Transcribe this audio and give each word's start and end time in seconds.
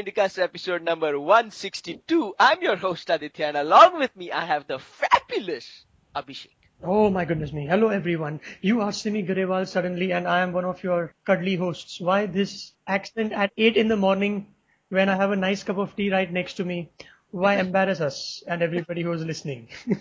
Indicast 0.00 0.38
episode 0.38 0.82
number 0.82 1.18
162. 1.18 2.34
I'm 2.38 2.62
your 2.62 2.76
host 2.76 3.10
Aditya 3.10 3.46
and 3.46 3.56
along 3.58 3.98
with 3.98 4.16
me 4.16 4.32
I 4.32 4.46
have 4.46 4.66
the 4.66 4.78
fabulous 4.78 5.84
Abhishek. 6.16 6.59
Oh 6.82 7.08
my 7.10 7.24
goodness 7.24 7.52
me. 7.54 7.66
Hello 7.66 7.88
everyone. 7.88 8.38
You 8.60 8.80
are 8.82 8.92
Simi 8.92 9.22
Garewal 9.22 9.66
suddenly 9.66 10.12
and 10.12 10.28
I 10.28 10.40
am 10.40 10.52
one 10.52 10.64
of 10.66 10.82
your 10.82 11.14
cuddly 11.24 11.56
hosts. 11.56 12.00
Why 12.00 12.26
this 12.26 12.74
accent 12.86 13.32
at 13.32 13.50
8 13.56 13.76
in 13.78 13.88
the 13.88 13.96
morning 13.96 14.54
when 14.90 15.08
I 15.08 15.16
have 15.16 15.30
a 15.32 15.36
nice 15.36 15.62
cup 15.64 15.78
of 15.78 15.96
tea 15.96 16.10
right 16.12 16.30
next 16.30 16.54
to 16.54 16.64
me? 16.64 16.90
Why 17.30 17.56
embarrass 17.56 18.00
us 18.00 18.42
and 18.46 18.62
everybody 18.62 19.02
who 19.02 19.12
is 19.12 19.24
listening? 19.24 19.68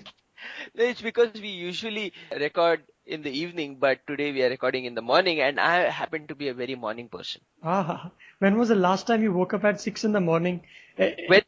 It's 0.73 1.01
because 1.01 1.33
we 1.33 1.49
usually 1.49 2.13
record 2.31 2.83
in 3.05 3.21
the 3.21 3.29
evening 3.31 3.77
but 3.79 4.05
today 4.07 4.31
we 4.31 4.41
are 4.43 4.49
recording 4.49 4.85
in 4.85 4.95
the 4.95 5.01
morning 5.01 5.39
and 5.41 5.59
I 5.59 5.89
happen 5.89 6.27
to 6.27 6.35
be 6.35 6.47
a 6.47 6.53
very 6.53 6.75
morning 6.75 7.09
person. 7.09 7.41
ah, 7.63 8.11
when 8.39 8.57
was 8.57 8.69
the 8.69 8.75
last 8.75 9.07
time 9.07 9.23
you 9.23 9.31
woke 9.33 9.53
up 9.53 9.63
at 9.63 9.79
6 9.81 10.03
in 10.03 10.11
the 10.11 10.19
morning? 10.21 10.61
Eh, 10.97 11.13
eh, 11.17 11.27
When, 11.27 11.43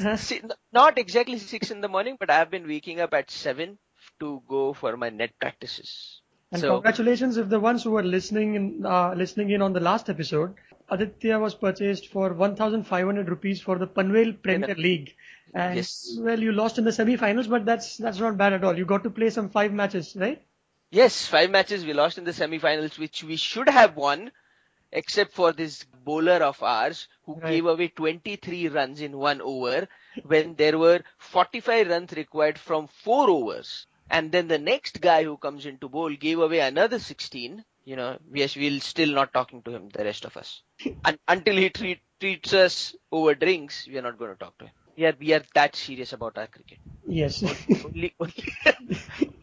huh? 0.00 0.16
si- 0.16 0.42
not 0.72 0.98
exactly 0.98 1.38
6 1.38 1.70
in 1.70 1.80
the 1.80 1.88
morning 1.88 2.16
but 2.18 2.30
I've 2.30 2.50
been 2.50 2.66
waking 2.66 3.00
up 3.00 3.14
at 3.14 3.30
7 3.30 3.78
to 4.20 4.42
go 4.48 4.72
for 4.72 4.96
my 4.96 5.10
net 5.10 5.32
practices. 5.40 6.20
And 6.52 6.60
So 6.60 6.74
congratulations 6.76 7.36
if 7.36 7.48
the 7.48 7.60
ones 7.60 7.82
who 7.84 7.90
were 7.92 8.02
listening 8.02 8.54
in, 8.54 8.86
uh, 8.86 9.14
listening 9.14 9.50
in 9.50 9.62
on 9.62 9.72
the 9.72 9.80
last 9.80 10.08
episode, 10.10 10.54
Aditya 10.88 11.38
was 11.38 11.54
purchased 11.54 12.08
for 12.08 12.32
1,500 12.34 13.28
rupees 13.28 13.60
for 13.60 13.78
the 13.78 13.86
Panvel 13.86 14.32
Premier 14.42 14.74
League. 14.74 15.16
And 15.54 15.76
Yes. 15.76 16.16
well, 16.20 16.40
you 16.40 16.52
lost 16.52 16.78
in 16.78 16.84
the 16.84 16.92
semi-finals, 16.92 17.46
but 17.48 17.64
that's 17.64 17.96
that's 17.96 18.18
not 18.18 18.36
bad 18.36 18.52
at 18.52 18.64
all. 18.64 18.76
You 18.76 18.84
got 18.84 19.04
to 19.04 19.10
play 19.10 19.30
some 19.30 19.48
five 19.50 19.72
matches, 19.72 20.16
right? 20.16 20.42
Yes, 20.90 21.26
five 21.26 21.50
matches 21.50 21.84
we 21.84 21.92
lost 21.92 22.18
in 22.18 22.24
the 22.24 22.32
semi-finals, 22.32 22.98
which 22.98 23.22
we 23.24 23.36
should 23.36 23.68
have 23.68 23.96
won, 23.96 24.30
except 24.92 25.32
for 25.32 25.52
this 25.52 25.84
bowler 26.04 26.42
of 26.50 26.62
ours 26.62 27.08
who 27.24 27.34
Right. 27.34 27.52
gave 27.52 27.66
away 27.66 27.88
23 27.88 28.68
runs 28.68 29.00
in 29.00 29.16
one 29.18 29.40
over 29.40 29.88
when 30.22 30.54
there 30.56 30.78
were 30.78 31.00
45 31.18 31.88
runs 31.88 32.12
required 32.12 32.58
from 32.58 32.88
four 32.88 33.30
overs. 33.30 33.86
And 34.10 34.32
then 34.32 34.48
the 34.48 34.58
next 34.58 35.00
guy 35.00 35.22
who 35.24 35.36
comes 35.36 35.66
into 35.66 35.88
bowl 35.88 36.10
gave 36.10 36.40
away 36.40 36.60
another 36.60 36.98
16. 36.98 37.64
You 37.84 37.96
know, 37.96 38.18
yes, 38.32 38.56
we'll 38.56 38.80
still 38.80 39.12
not 39.14 39.32
talking 39.32 39.62
to 39.62 39.70
him, 39.70 39.88
the 39.88 40.04
rest 40.04 40.24
of 40.24 40.36
us. 40.36 40.62
Un 41.04 41.18
until 41.28 41.56
he 41.56 41.70
treat, 41.70 42.00
treats 42.20 42.52
us 42.52 42.94
over 43.10 43.34
drinks, 43.34 43.86
we 43.88 43.98
are 43.98 44.02
not 44.02 44.18
going 44.18 44.32
to 44.32 44.36
talk 44.36 44.58
to 44.58 44.66
him. 44.66 44.72
We 44.96 45.06
are, 45.06 45.14
we 45.18 45.32
are 45.32 45.42
that 45.54 45.76
serious 45.76 46.12
about 46.12 46.36
our 46.36 46.46
cricket. 46.46 46.78
Yes. 47.06 47.42
Only, 47.84 48.14
only, 48.20 48.98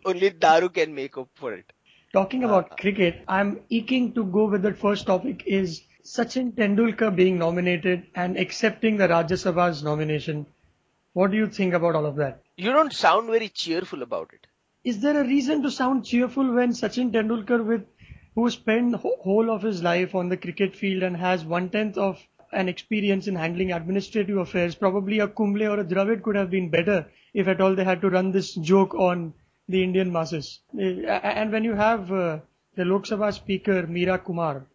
only 0.05 0.29
Daru 0.29 0.69
can 0.69 0.93
make 0.93 1.17
up 1.17 1.29
for 1.35 1.53
it. 1.53 1.71
Talking 2.13 2.43
about 2.43 2.71
uh, 2.71 2.75
cricket, 2.75 3.23
I'm 3.27 3.61
eking 3.69 4.13
to 4.13 4.23
go 4.23 4.45
with 4.45 4.61
the 4.61 4.73
first 4.73 5.07
topic 5.07 5.43
is 5.45 5.81
Sachin 6.03 6.53
Tendulkar 6.53 7.15
being 7.15 7.37
nominated 7.37 8.07
and 8.15 8.37
accepting 8.37 8.97
the 8.97 9.07
Rajya 9.07 9.37
Sabha's 9.37 9.83
nomination. 9.83 10.45
What 11.13 11.31
do 11.31 11.37
you 11.37 11.47
think 11.47 11.73
about 11.73 11.95
all 11.95 12.05
of 12.05 12.15
that? 12.17 12.43
You 12.55 12.71
don't 12.71 12.93
sound 12.93 13.29
very 13.29 13.49
cheerful 13.49 14.01
about 14.03 14.31
it. 14.33 14.46
Is 14.89 15.01
there 15.01 15.19
a 15.19 15.27
reason 15.27 15.63
to 15.63 15.69
sound 15.69 16.05
cheerful 16.05 16.53
when 16.53 16.71
Sachin 16.71 17.11
Tendulkar, 17.11 17.61
with 17.61 17.85
who 18.35 18.49
spent 18.49 18.95
whole 18.95 19.51
of 19.51 19.61
his 19.61 19.83
life 19.83 20.15
on 20.15 20.29
the 20.29 20.37
cricket 20.37 20.77
field 20.77 21.03
and 21.03 21.17
has 21.17 21.43
one 21.43 21.69
tenth 21.69 21.97
of 21.97 22.25
an 22.53 22.69
experience 22.69 23.27
in 23.27 23.35
handling 23.35 23.73
administrative 23.73 24.37
affairs, 24.37 24.75
probably 24.75 25.19
a 25.19 25.27
Kumble 25.27 25.63
or 25.63 25.81
a 25.81 25.83
Dravid 25.83 26.23
could 26.23 26.37
have 26.37 26.49
been 26.49 26.69
better 26.69 27.05
if 27.33 27.49
at 27.49 27.59
all 27.59 27.75
they 27.75 27.83
had 27.83 27.99
to 27.99 28.09
run 28.09 28.31
this 28.31 28.53
joke 28.55 28.93
on 28.93 29.33
the 29.67 29.83
Indian 29.83 30.09
masses. 30.09 30.61
Eh, 30.79 31.03
And 31.05 31.51
when 31.51 31.65
you 31.65 31.73
have 31.73 32.09
uh, 32.09 32.39
the 32.75 32.85
Lok 32.85 33.03
Sabha 33.03 33.33
Speaker 33.33 33.83
Meera 33.87 34.23
Kumar, 34.23 34.65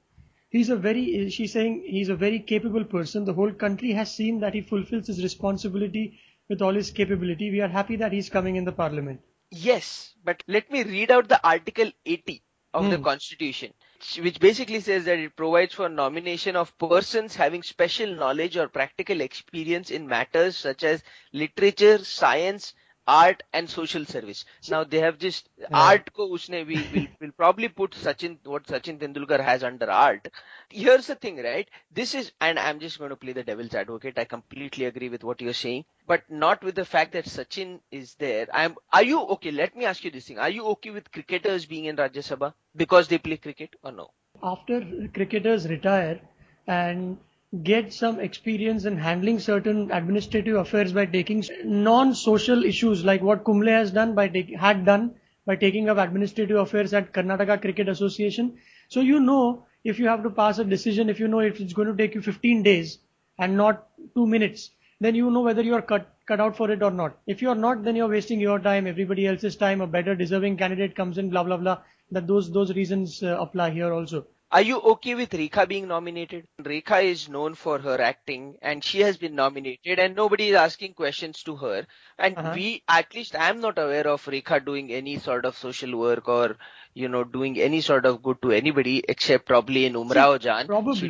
he's 0.51 0.69
a 0.69 0.77
very 0.77 1.31
she's 1.31 1.55
saying 1.55 1.84
he's 1.87 2.11
a 2.11 2.17
very 2.17 2.39
capable 2.39 2.84
person. 2.84 3.25
The 3.25 3.33
whole 3.33 3.53
country 3.53 3.93
has 3.93 4.15
seen 4.15 4.41
that 4.41 4.53
he 4.53 4.61
fulfills 4.61 5.06
his 5.06 5.22
responsibility 5.22 6.19
with 6.51 6.61
all 6.61 6.75
his 6.75 6.91
capability. 6.91 7.51
We 7.51 7.62
are 7.62 7.69
happy 7.81 7.97
that 7.97 8.12
he's 8.12 8.28
coming 8.28 8.56
in 8.56 8.67
the 8.67 8.72
parliament. 8.72 9.21
Yes, 9.55 10.15
but 10.25 10.43
let 10.49 10.69
me 10.71 10.83
read 10.83 11.13
out 11.13 11.29
the 11.29 11.41
Article 11.47 11.93
80 12.05 12.43
of 12.75 12.89
the 12.89 12.99
Hmm. 12.99 13.03
Constitution, 13.03 13.73
which 14.19 14.41
basically 14.41 14.81
says 14.81 15.05
that 15.05 15.21
it 15.21 15.37
provides 15.37 15.75
for 15.75 15.89
nomination 15.89 16.57
of 16.57 16.77
persons 16.79 17.37
having 17.37 17.63
special 17.63 18.13
knowledge 18.17 18.57
or 18.57 18.67
practical 18.69 19.21
experience 19.21 19.93
in 19.93 20.09
matters 20.09 20.57
such 20.57 20.83
as 20.83 21.05
literature, 21.33 21.99
science, 21.99 22.75
art, 23.07 23.43
and 23.53 23.69
social 23.69 24.05
service. 24.05 24.45
Now 24.71 24.85
they 24.85 25.01
have 25.01 25.19
just 25.19 25.49
art 25.73 26.13
ko 26.13 26.29
usne 26.31 26.67
we 26.67 26.77
will 26.95 27.07
will 27.21 27.33
probably 27.37 27.69
put 27.69 27.93
Sachin 27.93 28.39
what 28.45 28.67
Sachin 28.67 28.99
Tendulkar 28.99 29.41
has 29.43 29.65
under 29.65 29.91
art. 29.91 30.29
Here's 30.71 31.07
the 31.09 31.15
thing, 31.15 31.43
right? 31.43 31.69
This 31.91 32.15
is 32.15 32.33
and 32.41 32.59
I'm 32.59 32.81
just 32.81 32.99
going 32.99 33.11
to 33.11 33.17
play 33.17 33.33
the 33.33 33.43
devil's 33.43 33.75
advocate. 33.75 34.19
I 34.19 34.25
completely 34.25 34.87
agree 34.87 35.09
with 35.09 35.25
what 35.25 35.41
you're 35.41 35.53
saying, 35.53 35.85
but 36.07 36.23
not 36.31 36.63
with 36.63 36.75
the 36.75 36.85
fact 36.85 37.13
that 37.13 37.27
Sachin 37.27 37.81
is 37.91 38.15
there. 38.15 38.47
I'm 38.53 38.77
are 38.93 39.03
you 39.03 39.21
okay? 39.37 39.51
Let 39.51 39.77
me 39.77 39.84
ask 39.84 40.05
you 40.05 40.11
this 40.11 40.27
thing. 40.27 40.39
Are 40.39 40.51
you 40.51 40.67
okay 40.77 40.91
with 40.91 41.13
cricketers 41.13 41.67
being 41.67 41.87
in 41.87 41.97
Rajya 41.97 42.27
Sabha 42.31 42.55
because 42.77 43.09
they 43.09 43.19
play 43.19 43.37
cricket 43.37 43.75
or 43.83 43.93
no? 43.93 44.11
after 44.43 44.81
cricketers 45.15 45.69
retire 45.69 46.21
and 46.67 47.19
get 47.63 47.93
some 47.93 48.19
experience 48.19 48.87
in 48.87 48.97
handling 48.97 49.39
certain 49.39 49.91
administrative 49.93 50.57
affairs 50.57 50.93
by 50.93 51.05
taking 51.05 51.45
non-social 51.65 52.65
issues 52.65 53.05
like 53.05 53.21
what 53.21 53.45
Kumble 53.45 53.69
has 53.69 53.91
done 53.91 54.15
by 54.15 54.29
take, 54.29 54.57
had 54.57 54.87
done 54.87 55.15
by 55.45 55.57
taking 55.57 55.91
up 55.91 55.99
administrative 55.99 56.57
affairs 56.57 56.95
at 56.95 57.13
Karnataka 57.13 57.61
Cricket 57.61 57.89
Association. 57.89 58.57
So 58.89 59.01
you 59.01 59.21
know 59.21 59.67
if 59.85 59.99
you 59.99 60.09
have 60.09 60.23
to 60.23 60.31
pass 60.31 60.59
a 60.59 60.65
decision, 60.65 61.11
if 61.11 61.21
you 61.21 61.29
know 61.29 61.41
if 61.41 61.61
it's 61.61 61.75
going 61.75 61.89
to 61.89 61.97
take 61.97 62.15
you 62.15 62.23
15 62.23 62.63
days 62.63 62.99
and 63.39 63.57
not 63.57 63.87
two 64.15 64.27
minutes, 64.27 64.71
then 65.01 65.15
you 65.15 65.31
know 65.31 65.41
whether 65.41 65.63
you 65.63 65.75
are 65.75 65.83
cut 65.83 66.09
cut 66.27 66.41
out 66.41 66.57
for 66.57 66.71
it 66.71 66.83
or 66.83 66.91
not. 66.91 67.19
If 67.27 67.43
you 67.43 67.51
are 67.51 67.57
not, 67.57 67.83
then 67.84 67.97
you're 67.97 68.09
wasting 68.09 68.41
your 68.41 68.61
time, 68.61 68.87
everybody 68.87 69.27
else's 69.27 69.57
time. 69.57 69.81
A 69.81 69.87
better 69.87 70.15
deserving 70.15 70.57
candidate 70.57 70.95
comes 70.95 71.19
in, 71.19 71.29
blah 71.29 71.43
blah 71.43 71.57
blah. 71.57 71.79
That 72.13 72.27
those 72.27 72.51
those 72.53 72.75
reasons 72.75 73.23
uh, 73.23 73.37
apply 73.41 73.71
here 73.71 73.93
also. 73.93 74.27
Are 74.53 74.61
you 74.61 74.79
okay 74.81 75.15
with 75.15 75.31
Rekha 75.31 75.67
being 75.67 75.89
nominated? 75.89 76.47
Rekha 76.61 77.03
is 77.03 77.29
known 77.29 77.55
for 77.55 77.79
her 77.79 77.99
acting 78.01 78.57
and 78.61 78.85
she 78.85 79.01
has 79.01 79.17
been 79.17 79.35
nominated 79.35 79.99
and 79.99 80.15
nobody 80.15 80.51
is 80.51 80.55
asking 80.57 80.93
questions 80.95 81.43
to 81.45 81.57
her. 81.57 81.87
And 82.19 82.37
Uh-huh. 82.37 82.53
we, 82.55 82.83
at 82.87 83.15
least 83.15 83.35
I'm 83.35 83.61
not 83.63 83.79
aware 83.79 84.07
of 84.07 84.25
Rekha 84.27 84.65
doing 84.65 84.93
any 84.93 85.19
sort 85.19 85.47
of 85.47 85.57
social 85.57 85.97
work 85.99 86.29
or, 86.29 86.57
you 86.93 87.09
know, 87.09 87.25
doing 87.25 87.59
any 87.59 87.81
sort 87.81 88.05
of 88.05 88.23
good 88.23 88.43
to 88.43 88.53
anybody 88.53 89.03
except 89.09 89.47
probably 89.47 89.87
in 89.87 89.95
Umrao 89.95 90.39
Jaan. 90.39 90.67
probably. 90.67 90.95
She 90.95 91.09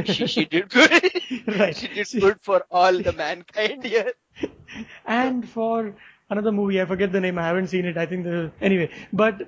did, 0.00 0.08
she, 0.08 0.12
she, 0.14 0.26
she 0.26 0.44
did 0.46 0.68
good. 0.78 1.12
Right. 1.46 1.76
She 1.76 1.88
did 1.88 2.08
good 2.18 2.38
for 2.40 2.64
all 2.70 2.96
the 3.10 3.12
mankind 3.12 3.84
here. 3.84 4.12
and 5.04 5.48
for 5.48 5.94
another 6.30 6.52
movie, 6.52 6.80
I 6.80 6.86
forget 6.86 7.12
the 7.12 7.20
name. 7.20 7.38
I 7.38 7.46
haven't 7.46 7.68
seen 7.68 7.84
it. 7.84 7.98
I 7.98 8.06
think 8.06 8.24
the 8.24 8.52
anyway. 8.60 8.90
But 9.12 9.42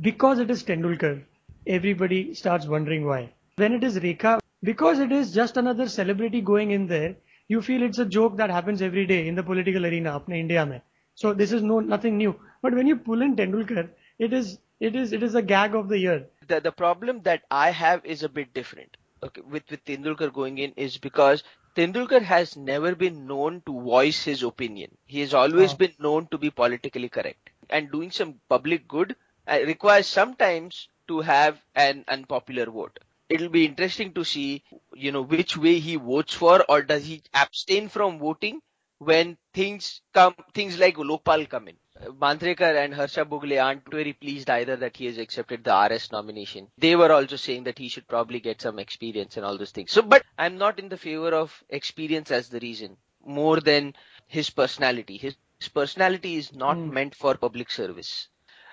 because 0.00 0.40
it 0.40 0.50
is 0.50 0.64
Tendulkar, 0.64 1.22
everybody 1.66 2.34
starts 2.34 2.66
wondering 2.66 3.06
why. 3.06 3.32
When 3.56 3.72
it 3.72 3.84
is 3.84 3.98
Rekha, 3.98 4.38
because 4.62 4.98
it 4.98 5.12
is 5.12 5.32
just 5.32 5.56
another 5.56 5.88
celebrity 5.88 6.40
going 6.40 6.70
in 6.70 6.86
there, 6.86 7.16
you 7.48 7.60
feel 7.62 7.82
it's 7.82 7.98
a 7.98 8.04
joke 8.06 8.36
that 8.36 8.50
happens 8.50 8.80
every 8.82 9.06
day 9.06 9.26
in 9.26 9.34
the 9.34 9.42
political 9.42 9.84
arena, 9.86 10.18
apne 10.18 10.38
India 10.38 10.64
mein. 10.66 10.82
So 11.14 11.32
this 11.34 11.52
is 11.52 11.62
no 11.62 11.80
nothing 11.80 12.16
new. 12.16 12.34
But 12.62 12.74
when 12.74 12.86
you 12.86 12.96
pull 12.96 13.22
in 13.22 13.36
Tendulkar, 13.36 13.88
it 14.18 14.32
is 14.32 14.58
it 14.80 14.96
is 14.96 15.12
it 15.12 15.22
is 15.22 15.34
a 15.34 15.42
gag 15.42 15.74
of 15.74 15.88
the 15.88 15.98
year. 15.98 16.26
the 16.46 16.60
the 16.60 16.72
problem 16.72 17.22
that 17.22 17.42
I 17.50 17.70
have 17.70 18.04
is 18.04 18.22
a 18.22 18.28
bit 18.28 18.52
different. 18.54 18.96
Okay, 19.22 19.42
with 19.42 19.70
with 19.70 19.84
Tendulkar 19.84 20.32
going 20.32 20.58
in 20.58 20.72
is 20.76 20.96
because 20.98 21.42
Tendulkar 21.76 22.22
has 22.22 22.56
never 22.56 22.94
been 22.94 23.26
known 23.26 23.62
to 23.66 23.80
voice 23.80 24.24
his 24.24 24.42
opinion. 24.42 24.96
He 25.06 25.20
has 25.20 25.34
always 25.34 25.72
Oh. 25.74 25.76
been 25.76 25.94
known 25.98 26.26
to 26.28 26.38
be 26.38 26.50
politically 26.50 27.08
correct 27.08 27.50
and 27.70 27.90
doing 27.92 28.10
some 28.10 28.40
public 28.48 28.86
good 28.88 29.16
uh, 29.46 29.58
requires 29.66 30.06
sometimes 30.06 30.88
to 31.08 31.20
have 31.20 31.60
an 31.74 32.04
unpopular 32.08 32.66
vote. 32.66 32.98
It'll 33.28 33.48
be 33.48 33.64
interesting 33.64 34.12
to 34.14 34.24
see, 34.24 34.62
you 34.94 35.12
know, 35.12 35.22
which 35.22 35.56
way 35.56 35.78
he 35.78 35.96
votes 35.96 36.34
for 36.34 36.64
or 36.68 36.82
does 36.82 37.04
he 37.06 37.22
abstain 37.34 37.88
from 37.88 38.18
voting 38.18 38.60
when 38.98 39.36
things 39.54 40.00
come, 40.14 40.34
things 40.54 40.78
like 40.78 40.96
Lokpal 40.96 41.48
come 41.48 41.68
in. 41.68 41.76
Manjrekar 42.20 42.76
and 42.84 42.94
Harsha 42.94 43.24
Bhogle 43.24 43.62
aren't 43.62 43.88
very 43.90 44.12
pleased 44.12 44.50
either 44.50 44.76
that 44.76 44.96
he 44.96 45.06
has 45.06 45.18
accepted 45.18 45.64
the 45.64 45.88
RS 45.90 46.10
nomination. 46.12 46.68
They 46.78 46.96
were 46.96 47.12
also 47.12 47.36
saying 47.36 47.64
that 47.64 47.78
he 47.78 47.88
should 47.88 48.06
probably 48.08 48.40
get 48.40 48.60
some 48.60 48.78
experience 48.78 49.36
and 49.36 49.46
all 49.46 49.56
those 49.58 49.70
things. 49.72 49.92
So, 49.92 50.02
but 50.02 50.24
I'm 50.38 50.58
not 50.58 50.78
in 50.78 50.88
the 50.88 50.96
favor 50.96 51.30
of 51.34 51.62
experience 51.68 52.30
as 52.30 52.48
the 52.48 52.60
reason 52.60 52.96
more 53.24 53.60
than 53.60 53.94
his 54.26 54.50
personality. 54.50 55.16
His, 55.16 55.36
his 55.58 55.68
personality 55.68 56.36
is 56.36 56.52
not 56.54 56.76
Hmm. 56.78 56.92
meant 56.92 57.14
for 57.14 57.36
public 57.36 57.70
service. 57.70 58.28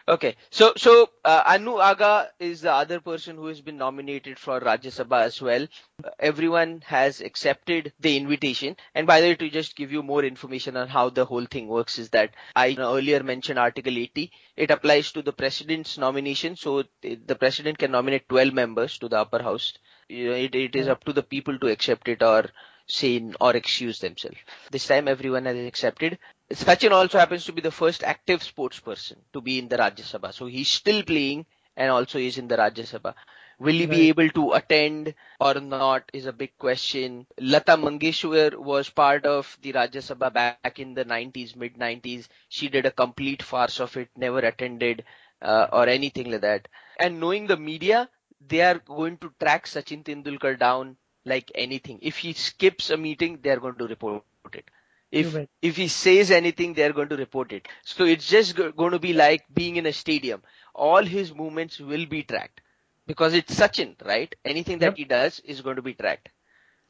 Okay, 0.09 0.35
so 0.49 0.73
so 0.75 1.11
uh, 1.23 1.43
Anu 1.45 1.75
Aga 1.77 2.31
is 2.39 2.61
the 2.61 2.73
other 2.73 2.99
person 2.99 3.35
who 3.35 3.45
has 3.45 3.61
been 3.61 3.77
nominated 3.77 4.39
for 4.39 4.59
Rajya 4.59 4.91
Sabha 4.95 5.21
as 5.21 5.39
well. 5.39 5.67
Uh, 6.03 6.09
everyone 6.19 6.81
has 6.87 7.21
accepted 7.21 7.93
the 7.99 8.17
invitation. 8.17 8.75
And 8.95 9.05
by 9.05 9.21
the 9.21 9.27
way, 9.27 9.35
to 9.35 9.49
just 9.51 9.75
give 9.75 9.91
you 9.91 10.01
more 10.01 10.23
information 10.23 10.75
on 10.77 10.87
how 10.87 11.09
the 11.11 11.25
whole 11.25 11.45
thing 11.45 11.67
works 11.67 11.99
is 11.99 12.09
that 12.09 12.31
I 12.55 12.75
earlier 12.79 13.21
mentioned 13.21 13.59
Article 13.59 13.95
80. 13.99 14.31
It 14.57 14.71
applies 14.71 15.11
to 15.11 15.21
the 15.21 15.31
president's 15.31 15.95
nomination. 15.99 16.55
So 16.55 16.85
the 17.03 17.35
president 17.39 17.77
can 17.77 17.91
nominate 17.91 18.27
12 18.29 18.51
members 18.51 18.97
to 18.99 19.09
the 19.09 19.19
upper 19.19 19.43
house. 19.43 19.73
It, 20.09 20.55
it 20.55 20.75
is 20.75 20.87
up 20.87 21.03
to 21.03 21.13
the 21.13 21.21
people 21.21 21.59
to 21.59 21.67
accept 21.67 22.07
it 22.07 22.23
or 22.23 22.49
say 22.87 23.31
or 23.39 23.55
excuse 23.55 23.99
themselves. 23.99 24.37
This 24.71 24.87
time 24.87 25.07
everyone 25.07 25.45
has 25.45 25.55
accepted. 25.67 26.17
Sachin 26.51 26.91
also 26.91 27.17
happens 27.19 27.45
to 27.45 27.51
be 27.53 27.61
the 27.61 27.71
first 27.71 28.03
active 28.03 28.43
sports 28.43 28.79
person 28.79 29.23
to 29.33 29.41
be 29.41 29.59
in 29.59 29.67
the 29.67 29.77
Rajya 29.77 30.03
Sabha. 30.03 30.33
So 30.33 30.45
he's 30.47 30.67
still 30.69 31.03
playing 31.03 31.45
and 31.77 31.91
also 31.91 32.17
is 32.19 32.37
in 32.37 32.47
the 32.47 32.57
Rajya 32.57 32.85
Sabha. 32.85 33.13
Will 33.59 33.73
he 33.73 33.85
right. 33.85 33.89
be 33.89 34.09
able 34.09 34.29
to 34.29 34.53
attend 34.53 35.13
or 35.39 35.53
not 35.55 36.09
is 36.13 36.25
a 36.25 36.33
big 36.33 36.57
question. 36.57 37.27
Lata 37.39 37.77
Mangeshkar 37.77 38.55
was 38.55 38.89
part 38.89 39.25
of 39.25 39.57
the 39.61 39.73
Rajya 39.73 40.01
Sabha 40.01 40.33
back 40.33 40.61
in 40.61 40.77
the 40.77 41.05
90s, 41.05 41.55
mid 41.55 41.77
90s. 41.77 42.27
She 42.33 42.67
did 42.69 42.85
a 42.85 42.91
complete 42.91 43.43
farce 43.43 43.79
of 43.79 43.95
it, 43.97 44.09
never 44.15 44.39
attended 44.39 45.03
uh, 45.41 45.67
or 45.71 45.87
anything 45.87 46.31
like 46.31 46.41
that. 46.41 46.67
And 46.99 47.19
knowing 47.19 47.47
the 47.47 47.57
media, 47.57 48.09
they 48.47 48.61
are 48.61 48.79
going 48.79 49.17
to 49.19 49.33
track 49.39 49.67
Sachin 49.67 50.03
Tendulkar 50.03 50.57
down 50.57 50.97
like 51.25 51.51
anything. 51.53 51.99
If 52.01 52.17
he 52.17 52.33
skips 52.33 52.89
a 52.89 52.97
meeting, 52.97 53.39
they 53.41 53.51
are 53.51 53.59
going 53.59 53.75
to 53.75 53.87
report 53.87 54.23
it 54.53 54.69
if 55.11 55.35
if 55.61 55.75
he 55.75 55.87
says 55.87 56.31
anything 56.31 56.73
they're 56.73 56.93
going 56.93 57.09
to 57.09 57.17
report 57.17 57.51
it. 57.51 57.67
So 57.83 58.05
it's 58.05 58.27
just 58.27 58.55
go- 58.55 58.71
going 58.71 58.91
to 58.91 58.99
be 58.99 59.13
like 59.13 59.45
being 59.53 59.75
in 59.77 59.85
a 59.85 59.93
stadium. 59.93 60.43
All 60.73 61.03
his 61.03 61.33
movements 61.33 61.79
will 61.79 62.05
be 62.05 62.23
tracked. 62.23 62.61
Because 63.07 63.33
it's 63.33 63.55
sachin 63.59 63.95
right? 64.05 64.33
Anything 64.45 64.79
that 64.79 64.91
yep. 64.91 64.97
he 64.97 65.05
does 65.05 65.39
is 65.39 65.61
going 65.61 65.77
to 65.77 65.81
be 65.81 65.93
tracked. 65.93 66.29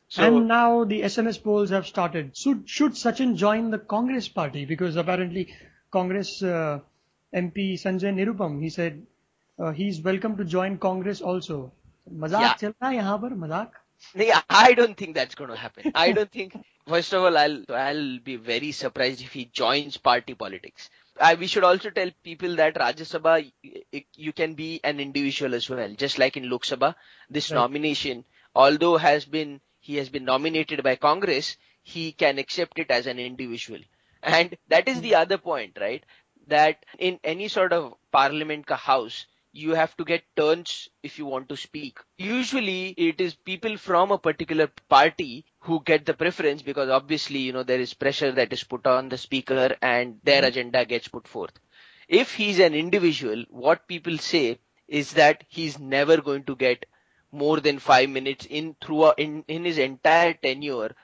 So, 0.10 0.24
and 0.24 0.48
now 0.48 0.84
the 0.84 1.02
sms 1.02 1.42
polls 1.42 1.70
have 1.70 1.88
started. 1.88 2.36
Should 2.36 2.70
should 2.70 2.94
sachin 2.94 3.36
join 3.36 3.70
the 3.72 3.80
congress 3.80 4.28
party? 4.28 4.66
Because 4.66 4.96
apparently 4.96 5.54
congress 5.92 6.44
uh, 6.44 6.80
mp 7.34 7.74
sanjay 7.84 8.14
nirupam 8.14 8.62
he 8.62 8.70
said 8.70 9.06
uh, 9.60 9.72
he's 9.72 10.02
welcome 10.02 10.36
to 10.38 10.46
join 10.46 10.78
congress 10.78 11.22
also. 11.22 11.72
Mazak 12.12 12.42
yeah. 12.42 12.54
chal 12.56 12.74
hai 12.82 12.96
yahan 12.96 13.22
par? 13.22 13.30
Mazak? 13.30 13.70
I 14.50 14.74
don't 14.74 14.98
think 14.98 15.16
that's 15.16 15.36
going 15.36 15.50
to 15.50 15.56
happen. 15.56 15.92
I 15.94 16.12
don't 16.12 16.32
think 16.32 16.56
First 16.90 17.14
of 17.14 17.24
all, 17.24 17.38
I'll 17.38 17.64
I'll 17.70 18.18
be 18.20 18.36
very 18.36 18.72
surprised 18.72 19.22
if 19.22 19.34
he 19.34 19.46
joins 19.46 19.98
party 19.98 20.34
politics. 20.34 20.90
I, 21.22 21.36
we 21.36 21.48
should 21.48 21.64
also 21.64 21.90
tell 21.92 22.10
people 22.24 22.56
that 22.56 22.76
Rajya 22.76 23.06
Sabha, 23.06 23.52
you 24.16 24.34
can 24.34 24.56
be 24.56 24.80
an 24.84 25.00
individual 25.00 25.54
as 25.54 25.70
well. 25.70 25.94
Just 25.94 26.18
like 26.18 26.38
in 26.38 26.50
Lok 26.50 26.64
Sabha, 26.64 26.96
this 27.30 27.52
right. 27.52 27.58
nomination, 27.58 28.24
although 28.56 28.98
has 28.98 29.26
been 29.26 29.62
he 29.80 29.98
has 29.98 30.10
been 30.10 30.26
nominated 30.26 30.82
by 30.84 30.96
Congress, 30.96 31.58
he 31.84 32.12
can 32.12 32.40
accept 32.40 32.80
it 32.80 32.90
as 32.90 33.06
an 33.08 33.20
individual. 33.20 33.80
And 34.24 34.58
that 34.70 34.88
is 34.88 35.02
the 35.02 35.12
mm-hmm. 35.12 35.22
other 35.22 35.38
point, 35.38 35.78
right? 35.80 36.04
That 36.48 36.86
in 36.98 37.20
any 37.24 37.50
sort 37.50 37.72
of 37.72 37.94
parliament 38.12 38.66
ka 38.66 38.76
house, 38.76 39.26
you 39.52 39.74
have 39.74 39.96
to 39.98 40.06
get 40.06 40.24
turns 40.36 40.90
if 41.02 41.18
you 41.18 41.26
want 41.26 41.50
to 41.50 41.58
speak. 41.58 42.00
Usually 42.18 42.90
it 42.90 43.20
is 43.20 43.34
people 43.36 43.78
from 43.78 44.12
a 44.12 44.18
particular 44.18 44.70
party 44.90 45.46
who 45.60 45.82
get 45.84 46.06
the 46.06 46.14
preference 46.14 46.62
because 46.62 46.90
obviously, 46.90 47.40
you 47.40 47.54
know, 47.54 47.64
there 47.64 47.80
is 47.80 47.94
pressure 47.94 48.32
that 48.32 48.54
is 48.54 48.64
put 48.64 48.86
on 48.86 49.10
the 49.10 49.18
speaker 49.18 49.76
and 49.82 50.20
their 50.24 50.42
mm-hmm. 50.42 50.48
agenda 50.48 50.86
gets 50.86 51.08
put 51.08 51.28
forth. 51.28 51.54
If 52.08 52.36
he's 52.36 52.60
an 52.60 52.74
individual, 52.74 53.46
what 53.50 53.88
people 53.88 54.18
say 54.18 54.60
is 54.88 55.14
that 55.14 55.44
he's 55.48 55.80
never 55.80 56.18
going 56.18 56.44
to 56.46 56.56
get 56.56 56.86
more 57.32 57.60
than 57.60 57.80
five 57.80 58.10
minutes 58.10 58.46
in 58.50 58.76
through 58.82 59.14
in, 59.14 59.44
in 59.48 59.66
his 59.66 59.78
entire 59.78 60.34
tenure 60.34 60.96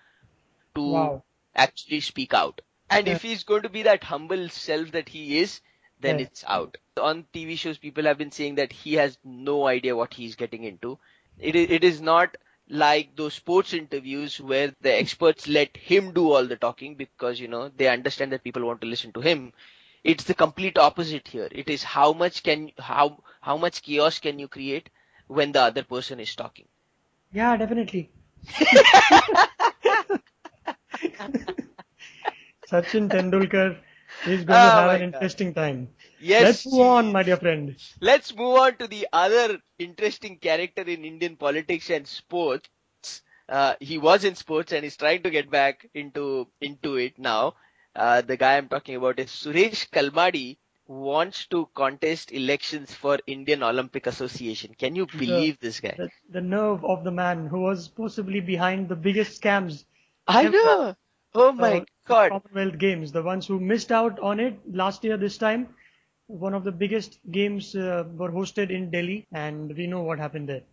to 0.76 0.82
wow. 0.82 1.24
actually 1.56 2.02
speak 2.02 2.34
out. 2.34 2.62
And 2.90 3.08
yeah. 3.08 3.14
if 3.14 3.22
he's 3.22 3.44
going 3.44 3.64
to 3.64 3.70
be 3.70 3.84
that 3.84 4.04
humble 4.04 4.50
self 4.50 4.92
that 4.92 5.10
he 5.10 5.40
is, 5.40 5.62
then 6.00 6.20
yeah. 6.20 6.26
it's 6.26 6.44
out. 6.48 6.78
On 7.02 7.26
TV 7.34 7.58
shows, 7.58 7.78
people 7.78 8.06
have 8.06 8.18
been 8.18 8.32
saying 8.32 8.56
that 8.56 8.72
he 8.72 8.94
has 8.94 9.18
no 9.24 9.68
idea 9.68 9.96
what 9.96 10.14
he's 10.14 10.36
getting 10.36 10.64
into. 10.64 10.98
It 11.40 11.56
is, 11.56 11.68
it 11.70 11.84
is 11.84 12.02
not 12.02 12.38
like 12.70 13.16
those 13.16 13.34
sports 13.34 13.74
interviews 13.74 14.40
where 14.40 14.74
the 14.82 14.94
experts 14.94 15.48
let 15.48 15.76
him 15.78 16.14
do 16.14 16.32
all 16.32 16.46
the 16.46 16.56
talking 16.56 16.96
because, 16.96 17.40
you 17.40 17.48
know, 17.48 17.70
they 17.70 17.88
understand 17.88 18.32
that 18.32 18.44
people 18.44 18.66
want 18.66 18.82
to 18.82 18.88
listen 18.88 19.12
to 19.14 19.22
him. 19.22 19.54
It's 20.04 20.24
the 20.24 20.34
complete 20.34 20.78
opposite 20.78 21.28
here. 21.28 21.50
It 21.52 21.70
is 21.70 21.84
how 21.84 22.14
much 22.14 22.44
can, 22.44 22.72
how, 22.78 23.24
how 23.42 23.58
much 23.58 23.82
chaos 23.82 24.20
can 24.20 24.40
you 24.40 24.48
create 24.48 24.90
when 25.28 25.52
the 25.52 25.62
other 25.62 25.84
person 25.84 26.20
is 26.20 26.36
talking? 26.36 26.66
Yeah, 27.32 27.58
definitely. 27.58 28.10
Sachin 32.70 33.10
Tendulkar 33.10 33.78
is 34.26 34.44
going 34.44 34.62
oh 34.62 34.66
to 34.66 34.72
have 34.72 34.90
an 34.92 35.02
interesting 35.02 35.54
time. 35.54 35.90
Yes. 36.20 36.64
Let's 36.66 36.66
move 36.66 36.82
on, 36.88 37.12
my 37.12 37.24
dear 37.24 37.38
friend. 37.38 37.76
Let's 38.02 38.36
move 38.36 38.58
on 38.58 38.78
to 38.78 38.88
the 38.88 39.08
other 39.14 39.60
interesting 39.80 40.38
character 40.40 40.82
in 40.84 41.06
Indian 41.06 41.38
politics 41.38 41.90
and 41.90 42.08
sports. 42.08 42.70
Uh, 43.48 43.76
he 43.80 43.98
was 43.98 44.24
in 44.24 44.36
sports 44.36 44.72
and 44.72 44.84
he's 44.84 44.98
trying 44.98 45.24
to 45.24 45.30
get 45.30 45.50
back 45.50 45.88
into 45.94 46.48
into 46.62 46.96
it 46.96 47.18
now. 47.20 47.56
Uh, 47.96 48.22
the 48.22 48.38
guy 48.38 48.58
I'm 48.58 48.68
talking 48.70 48.96
about 48.96 49.20
is 49.20 49.28
Suresh 49.30 49.90
Kalmadi, 49.90 50.58
who 50.88 50.94
wants 51.02 51.46
to 51.48 51.70
contest 51.76 52.32
elections 52.32 52.94
for 52.94 53.20
Indian 53.28 53.64
Olympic 53.64 54.08
Association. 54.08 54.74
Can 54.78 54.96
you 54.96 55.06
believe 55.06 55.60
the, 55.60 55.68
this 55.68 55.80
guy? 55.80 55.96
The, 55.98 56.10
the, 56.30 56.42
nerve 56.42 56.84
of 56.84 57.04
the 57.04 57.12
man 57.12 57.48
who 57.48 57.62
was 57.62 57.88
possibly 57.88 58.42
behind 58.42 58.90
the 58.90 58.96
biggest 58.96 59.42
scams. 59.42 59.86
I 60.28 60.48
know. 60.48 60.96
Oh 61.34 61.52
my 61.52 61.80
uh, 61.80 61.86
God. 62.06 62.30
Commonwealth 62.30 62.78
Games, 62.78 63.12
the 63.12 63.24
ones 63.24 63.48
who 63.48 63.60
missed 63.60 63.92
out 63.92 64.20
on 64.20 64.40
it 64.40 64.60
last 64.72 65.04
year, 65.04 65.18
this 65.18 65.38
time. 65.38 65.70
One 66.28 66.54
of 66.54 66.64
the 66.64 66.72
biggest 66.72 67.20
games 67.32 67.76
uh, 67.76 68.04
were 68.14 68.32
hosted 68.32 68.72
in 68.72 68.90
Delhi, 68.90 69.28
and 69.32 69.76
we 69.76 69.88
know 69.88 70.02
what 70.02 70.20
happened 70.20 70.50
there. 70.50 70.64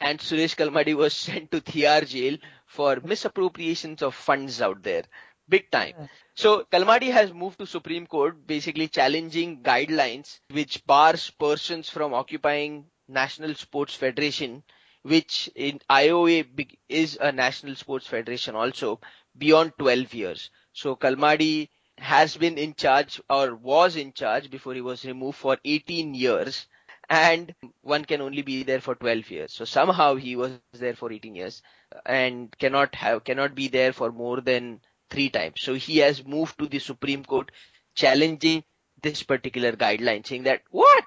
And 0.00 0.18
Suresh 0.18 0.56
Kalmadi 0.56 0.94
was 0.94 1.14
sent 1.26 1.50
to 1.50 1.60
Tihar 1.60 2.06
jail 2.06 2.38
for 2.66 2.96
misappropriations 2.96 4.02
of 4.02 4.14
funds 4.14 4.62
out 4.62 4.82
there. 4.82 5.04
Big 5.48 5.70
time. 5.70 5.94
Yeah. 5.98 6.06
So 6.34 6.64
Kalmadi 6.70 7.10
has 7.10 7.32
moved 7.32 7.58
to 7.58 7.66
Supreme 7.66 8.06
Court, 8.06 8.46
basically 8.46 8.88
challenging 8.88 9.62
guidelines 9.62 10.40
which 10.50 10.86
bars 10.86 11.30
persons 11.30 11.88
from 11.88 12.12
occupying 12.12 12.84
National 13.08 13.54
Sports 13.54 13.94
Federation, 13.94 14.62
which 15.02 15.50
in 15.54 15.80
IOA 15.90 16.68
is 16.88 17.16
a 17.20 17.32
national 17.32 17.74
sports 17.76 18.06
federation 18.06 18.54
also, 18.54 19.00
beyond 19.38 19.72
12 19.78 20.14
years. 20.14 20.50
So 20.72 20.96
Kalmadi 20.96 21.68
has 21.98 22.36
been 22.36 22.58
in 22.58 22.74
charge 22.74 23.20
or 23.28 23.54
was 23.54 23.96
in 23.96 24.12
charge 24.12 24.50
before 24.50 24.74
he 24.74 24.80
was 24.80 25.04
removed 25.04 25.38
for 25.38 25.58
18 25.64 26.14
years 26.14 26.66
and 27.10 27.54
one 27.80 28.04
can 28.04 28.20
only 28.20 28.42
be 28.42 28.62
there 28.62 28.80
for 28.80 28.94
12 28.94 29.30
years. 29.30 29.52
So 29.52 29.64
somehow 29.64 30.14
he 30.16 30.36
was 30.36 30.52
there 30.72 30.94
for 30.94 31.10
18 31.10 31.34
years 31.34 31.62
and 32.04 32.56
cannot 32.58 32.94
have, 32.94 33.24
cannot 33.24 33.54
be 33.54 33.68
there 33.68 33.92
for 33.92 34.12
more 34.12 34.40
than 34.40 34.80
three 35.10 35.30
times. 35.30 35.60
So 35.60 35.74
he 35.74 35.98
has 35.98 36.24
moved 36.24 36.58
to 36.58 36.66
the 36.66 36.78
Supreme 36.78 37.24
Court 37.24 37.50
challenging 37.94 38.62
this 39.02 39.22
particular 39.22 39.72
guideline 39.72 40.26
saying 40.26 40.44
that, 40.44 40.62
what? 40.70 41.04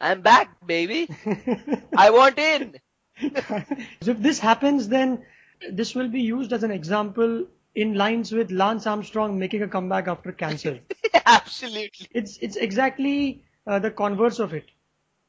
I'm 0.00 0.22
back, 0.22 0.66
baby. 0.66 1.08
I 1.96 2.10
want 2.10 2.38
in. 2.38 2.80
so 4.00 4.10
if 4.10 4.18
this 4.18 4.38
happens, 4.38 4.88
then 4.88 5.24
this 5.70 5.94
will 5.94 6.08
be 6.08 6.22
used 6.22 6.52
as 6.52 6.64
an 6.64 6.70
example 6.70 7.46
in 7.74 7.94
lines 7.94 8.32
with 8.32 8.50
Lance 8.50 8.86
Armstrong 8.86 9.38
making 9.38 9.62
a 9.62 9.68
comeback 9.68 10.08
after 10.08 10.32
cancer. 10.32 10.80
Absolutely. 11.26 12.08
It's 12.12 12.38
it's 12.38 12.56
exactly 12.56 13.44
uh, 13.66 13.78
the 13.78 13.90
converse 13.90 14.38
of 14.38 14.52
it. 14.54 14.70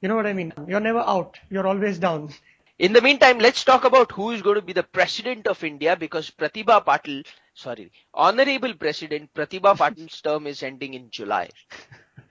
You 0.02 0.10
know 0.10 0.16
what 0.16 0.28
I 0.28 0.34
mean? 0.34 0.54
You're 0.68 0.80
never 0.82 1.00
out. 1.00 1.40
You're 1.50 1.68
always 1.68 1.98
down. 2.00 2.30
In 2.80 2.92
the 2.94 3.02
meantime, 3.02 3.40
let's 3.40 3.64
talk 3.64 3.86
about 3.86 4.12
who 4.12 4.32
is 4.32 4.42
going 4.42 4.56
to 4.56 4.62
be 4.62 4.74
the 4.74 4.84
president 4.84 5.48
of 5.48 5.64
India 5.64 5.96
because 5.96 6.30
Pratibha 6.32 6.84
Patil, 6.84 7.26
sorry, 7.54 7.92
Honorable 8.14 8.74
President 8.74 9.34
Pratibha 9.34 9.76
Patil's 9.84 10.20
term 10.22 10.48
is 10.48 10.64
ending 10.64 10.94
in 10.94 11.10
July. 11.10 11.50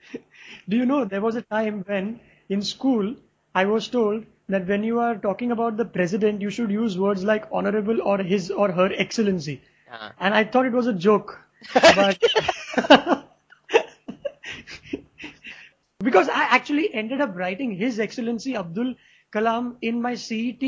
Do 0.69 0.77
you 0.77 0.85
know 0.85 1.05
there 1.05 1.21
was 1.21 1.35
a 1.35 1.41
time 1.41 1.83
when 1.87 2.19
in 2.49 2.61
school 2.61 3.15
I 3.55 3.65
was 3.65 3.87
told 3.87 4.25
that 4.49 4.67
when 4.67 4.83
you 4.83 4.99
are 4.99 5.15
talking 5.15 5.51
about 5.51 5.77
the 5.77 5.85
president, 5.85 6.41
you 6.41 6.49
should 6.49 6.71
use 6.71 6.97
words 6.97 7.23
like 7.23 7.45
honorable 7.51 8.01
or 8.01 8.17
his 8.19 8.51
or 8.51 8.71
her 8.71 8.91
excellency. 8.93 9.61
Uh-huh. 9.93 10.11
And 10.19 10.33
I 10.33 10.43
thought 10.43 10.65
it 10.65 10.73
was 10.73 10.87
a 10.87 10.93
joke. 10.93 11.39
But 11.73 12.21
because 15.99 16.29
I 16.29 16.43
actually 16.55 16.93
ended 16.93 17.21
up 17.21 17.35
writing 17.35 17.71
His 17.75 17.99
Excellency 17.99 18.55
Abdul 18.55 18.95
Kalam 19.33 19.77
in 19.81 20.01
my 20.01 20.15
CET 20.15 20.63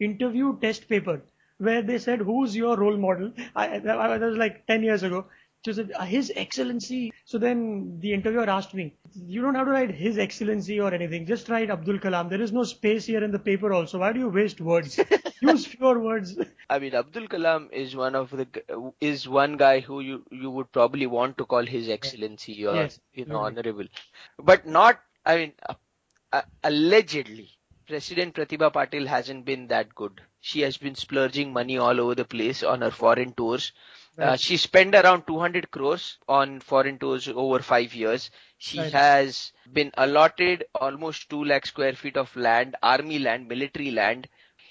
interview 0.00 0.58
test 0.60 0.88
paper, 0.88 1.22
where 1.58 1.82
they 1.82 1.98
said, 1.98 2.20
"Who's 2.20 2.56
your 2.56 2.76
role 2.76 2.96
model?" 2.96 3.32
I, 3.56 3.78
that 3.78 4.20
was 4.20 4.36
like 4.36 4.66
10 4.66 4.82
years 4.82 5.02
ago. 5.02 5.26
So 5.64 5.72
said, 5.72 5.92
His 6.06 6.32
Excellency. 6.36 7.12
So 7.32 7.38
then 7.38 7.98
the 8.00 8.12
interviewer 8.12 8.50
asked 8.50 8.74
me, 8.74 8.92
you 9.14 9.40
don't 9.40 9.54
have 9.54 9.64
to 9.64 9.72
write 9.72 9.90
His 9.90 10.18
Excellency 10.18 10.78
or 10.78 10.92
anything. 10.92 11.24
Just 11.24 11.48
write 11.48 11.70
Abdul 11.70 11.98
Kalam. 11.98 12.28
There 12.28 12.42
is 12.42 12.52
no 12.52 12.62
space 12.62 13.06
here 13.06 13.24
in 13.24 13.30
the 13.30 13.38
paper 13.38 13.72
also. 13.72 14.00
Why 14.00 14.12
do 14.12 14.20
you 14.20 14.28
waste 14.28 14.60
words? 14.60 15.00
Use 15.40 15.64
fewer 15.64 15.98
words. 15.98 16.36
I 16.68 16.78
mean, 16.78 16.94
Abdul 16.94 17.28
Kalam 17.28 17.72
is 17.72 17.96
one 17.96 18.14
of 18.16 18.28
the 18.32 18.92
is 19.00 19.26
one 19.26 19.56
guy 19.56 19.80
who 19.80 20.00
you 20.00 20.22
you 20.30 20.50
would 20.50 20.70
probably 20.72 21.06
want 21.06 21.38
to 21.38 21.46
call 21.46 21.64
His 21.64 21.88
Excellency 21.88 22.66
or 22.66 22.74
Yes, 22.74 23.00
you 23.14 23.24
know 23.24 23.36
really. 23.36 23.46
honorable, 23.46 23.86
but 24.38 24.66
not. 24.66 25.00
I 25.24 25.36
mean, 25.38 25.52
uh, 25.66 25.74
uh, 26.34 26.42
allegedly, 26.62 27.48
President 27.88 28.34
Pratibha 28.34 28.70
Patil 28.70 29.06
hasn't 29.06 29.46
been 29.46 29.68
that 29.68 29.94
good. 29.94 30.20
She 30.40 30.60
has 30.68 30.76
been 30.76 30.96
splurging 30.96 31.54
money 31.54 31.78
all 31.78 31.98
over 31.98 32.14
the 32.14 32.26
place 32.26 32.62
on 32.62 32.82
her 32.82 32.90
foreign 32.90 33.32
tours. 33.32 33.72
Uh, 34.18 34.36
she 34.36 34.56
spent 34.56 34.94
around 34.94 35.26
200 35.26 35.70
crores 35.70 36.18
on 36.28 36.60
foreign 36.60 36.98
tours 36.98 37.28
over 37.28 37.60
five 37.60 37.94
years. 37.94 38.30
She 38.58 38.78
Right. 38.78 38.92
has 38.92 39.52
been 39.72 39.90
allotted 39.96 40.64
almost 40.74 41.30
2 41.30 41.44
lakh 41.44 41.66
square 41.66 41.94
feet 41.94 42.16
of 42.16 42.34
land, 42.36 42.76
army 42.82 43.18
land, 43.18 43.48
military 43.48 43.90
land. 43.90 44.28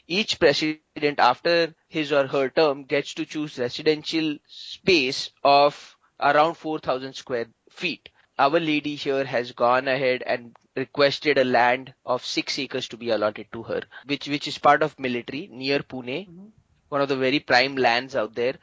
Each 0.08 0.40
president 0.40 1.20
after 1.20 1.74
his 1.88 2.12
or 2.12 2.28
her 2.28 2.50
term 2.50 2.84
gets 2.84 3.14
to 3.16 3.26
choose 3.26 3.58
residential 3.58 4.38
space 4.48 5.32
of 5.44 5.98
around 6.20 6.56
4000 6.56 7.14
square 7.16 7.48
feet. 7.70 8.10
Our 8.38 8.60
lady 8.60 8.96
here 8.96 9.26
has 9.26 9.52
gone 9.54 9.88
ahead 9.88 10.24
and 10.24 10.56
requested 10.76 11.38
a 11.38 11.44
land 11.44 11.94
of 12.06 12.26
6 12.26 12.60
acres 12.60 12.88
to 12.90 12.98
be 12.98 13.10
allotted 13.10 13.52
to 13.54 13.64
her, 13.64 13.82
which, 14.06 14.28
which 14.28 14.48
is 14.48 14.58
part 14.58 14.84
of 14.84 15.00
military 15.00 15.48
near 15.52 15.80
Pune, 15.80 16.52
one 16.90 17.02
of 17.02 17.10
the 17.10 17.16
very 17.18 17.40
prime 17.40 17.76
lands 17.76 18.16
out 18.16 18.36
there 18.36 18.56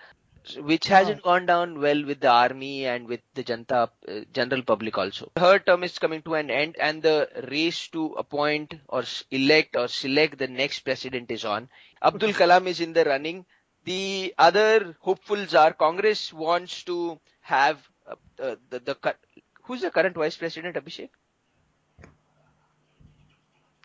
which 0.57 0.87
hasn't 0.87 1.23
gone 1.23 1.47
down 1.47 1.81
well 1.81 2.05
with 2.05 2.21
the 2.21 2.29
army 2.29 2.87
and 2.87 3.07
with 3.07 3.21
the 3.35 3.45
Janta 3.45 3.91
uh, 4.09 4.21
general 4.33 4.63
public 4.63 4.97
also. 4.97 5.31
Her 5.37 5.59
term 5.59 5.85
is 5.85 5.99
coming 5.99 6.23
to 6.23 6.35
an 6.35 6.51
end, 6.51 6.77
and 6.81 7.03
the 7.03 7.29
race 7.51 7.89
to 7.89 8.15
appoint 8.15 8.75
or 8.89 9.05
elect 9.31 9.77
or 9.77 9.89
select 9.89 10.39
the 10.39 10.49
next 10.49 10.81
president 10.81 11.31
is 11.31 11.45
on. 11.45 11.69
Abdul 12.03 12.33
Kalam 12.41 12.67
is 12.67 12.81
in 12.81 12.93
the 12.93 13.05
running. 13.05 13.45
The 13.85 14.35
other 14.39 14.97
hopefuls 15.01 15.55
are 15.55 15.73
Congress 15.73 16.33
wants 16.33 16.85
to 16.85 17.19
have 17.41 17.79
uh, 18.07 18.15
uh, 18.43 18.57
the 18.71 18.81
the 18.81 19.15
who's 19.63 19.83
the 19.83 19.91
current 19.91 20.15
vice 20.17 20.37
president 20.37 20.77
Abhishek. 20.77 21.11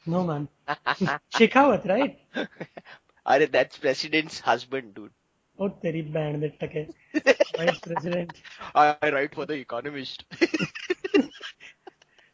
No 0.05 0.23
man. 0.23 0.47
Shekhawat, 1.33 1.87
right? 1.87 2.19
Are 3.25 3.45
that's 3.45 3.77
president's 3.77 4.39
husband, 4.39 4.95
dude. 4.95 5.11
और 5.59 5.69
तेरी 5.81 6.01
बैंड 6.13 6.39
दे 6.41 6.47
टके। 6.61 6.81
Vice 7.57 7.77
president 7.79 8.33
I 8.75 9.09
write 9.11 9.35
for 9.35 9.45
the 9.45 9.51
economist 9.51 10.25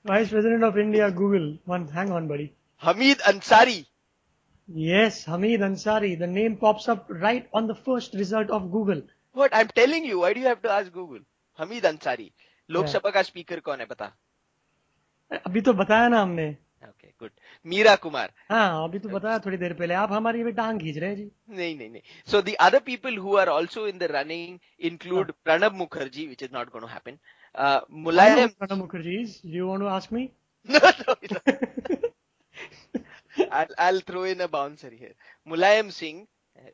vice 0.05 0.29
president 0.29 0.63
of 0.63 0.77
India 0.79 1.09
Google 1.15 1.57
one 1.69 1.87
hang 1.93 2.11
on 2.13 2.27
बड़ी 2.27 2.49
Hamid 2.83 3.21
Ansari 3.27 3.85
yes 4.69 5.25
Hamid 5.29 5.61
Ansari 5.63 6.15
the 6.15 6.29
name 6.29 6.55
pops 6.61 6.89
up 6.89 7.07
right 7.11 7.49
on 7.55 7.67
the 7.67 7.75
first 7.85 8.15
result 8.15 8.49
of 8.49 8.63
Google 8.77 9.03
what 9.35 9.53
I 9.53 9.61
am 9.61 9.67
telling 9.75 10.05
you 10.05 10.19
why 10.19 10.33
do 10.33 10.41
you 10.41 10.47
have 10.47 10.57
to 10.63 10.69
ask 10.69 10.93
Google 10.93 11.23
Hamid 11.59 11.85
Ansari 11.85 12.31
Lok Sabha 12.69 13.09
का 13.09 13.21
speaker 13.23 13.59
कौन 13.59 13.79
है 13.79 13.85
पता 13.85 14.11
अभी 15.45 15.61
तो 15.61 15.73
बताया 15.73 16.07
ना 16.09 16.21
हमने। 16.21 16.45
Good 17.19 17.31
Meera 17.65 17.95
Kumar 18.05 18.31
हाँ 18.51 18.83
अभी 18.83 18.99
तो 18.99 19.09
बताया 19.09 19.39
थोड़ी 19.45 19.57
देर 19.57 19.73
पहले 19.81 19.93
आप 20.03 20.11
हमारी 20.13 20.43
भी 20.43 20.51
टांग 20.59 20.79
खींच 20.81 20.97
रहे 20.97 21.09
हैं 21.09 21.15
जी 21.17 21.29
नहीं 21.49 21.77
नहीं 21.77 21.89
नहीं 21.89 22.01
so 22.31 22.41
the 22.41 22.53
other 22.67 22.79
people 22.85 23.17
who 23.25 23.35
are 23.37 23.49
also 23.49 23.87
in 23.87 23.97
the 23.97 24.11
running 24.11 24.59
include 24.91 25.31
Pranab 25.45 25.75
Mukherjee 25.83 26.27
which 26.27 26.43
is 26.43 26.53
not 26.53 26.71
gone 26.73 26.87
happen 26.89 27.17
Mulayam 28.07 28.47
Pranab 28.59 28.77
Mukherjee 28.77 29.23
you 29.55 29.67
want 29.67 29.81
to 29.81 29.87
ask 29.97 30.13
me 30.13 30.29
I'll, 33.51 33.67
I'll 33.77 33.99
throw 34.01 34.23
in 34.23 34.41
a 34.41 34.47
bouncer 34.47 34.89
here. 34.89 35.13
Mulayam 35.47 35.91
Singh, 35.91 36.27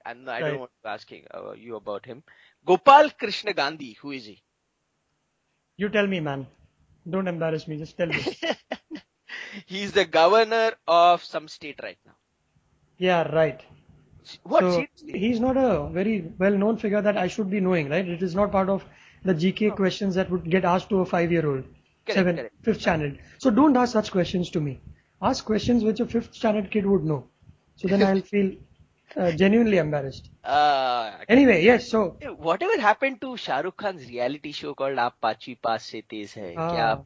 and 0.06 0.30
I 0.30 0.40
don't 0.40 0.52
right. 0.52 0.60
want 0.60 0.72
to 0.84 0.90
ask 0.90 1.12
uh, 1.12 1.52
you 1.54 1.76
about 1.76 2.06
him. 2.06 2.24
Gopal 2.68 3.10
Krishna 3.12 3.54
Gandhi, 3.54 3.98
who 4.02 4.12
is 4.12 4.26
he? 4.26 4.42
You 5.80 5.90
tell 5.90 6.08
me, 6.08 6.20
man. 6.20 6.48
Don't 7.06 7.28
embarrass 7.28 7.68
me. 7.68 7.78
Just 7.78 7.98
tell 7.98 8.08
me. 8.08 8.26
He's 9.66 9.92
the 9.92 10.06
governor 10.06 10.74
of 10.88 11.24
some 11.24 11.48
state 11.48 11.80
right 11.84 11.98
now. 12.06 12.16
yeah, 12.98 13.24
right. 13.36 13.62
What? 14.44 14.62
so 14.62 14.86
he's 15.06 15.40
not 15.40 15.56
a 15.58 15.88
very 15.92 16.32
well-known 16.40 16.78
figure 16.78 17.02
that 17.02 17.18
I 17.18 17.28
should 17.28 17.50
be 17.50 17.60
knowing, 17.60 17.90
right? 17.90 18.08
It 18.08 18.24
is 18.24 18.34
not 18.36 18.52
part 18.52 18.70
of 18.70 18.84
the 19.24 19.34
GK 19.36 19.76
questions 19.76 20.16
that 20.16 20.30
would 20.32 20.50
get 20.50 20.66
asked 20.66 20.90
to 20.90 21.02
a 21.02 21.06
five-year-old, 21.06 21.64
Correct, 22.06 22.16
seven, 22.20 22.38
correct. 22.38 22.56
fifth 22.64 22.82
standard. 22.82 23.20
So 23.38 23.52
don't 23.52 23.78
ask 23.78 23.94
such 23.94 24.12
questions 24.12 24.50
to 24.52 24.60
me. 24.60 24.82
Ask 25.22 25.46
questions 25.46 25.84
which 25.84 26.00
a 26.00 26.08
fifth 26.08 26.34
standard 26.34 26.72
kid 26.72 26.86
would 26.88 27.04
know. 27.04 27.28
So 27.76 27.88
then 27.88 28.02
I'll 28.04 28.22
feel 28.34 28.54
uh, 29.16 29.32
genuinely 29.34 29.78
embarrassed. 29.78 30.30
Uh, 30.44 31.12
Anyway, 31.30 31.64
yes. 31.64 31.88
So 31.90 32.18
whatever 32.38 32.80
happened 32.82 33.22
to 33.22 33.38
Shah 33.38 33.60
Rukh 33.60 33.78
Khan's 33.78 34.08
reality 34.08 34.52
show 34.52 34.74
called 34.74 34.98
Aap 34.98 35.14
Paachvi 35.22 35.58
Paas 35.62 35.84
Se 35.84 36.02
Tez 36.02 36.34
Hai? 36.34 36.54
Kya? 36.58 37.06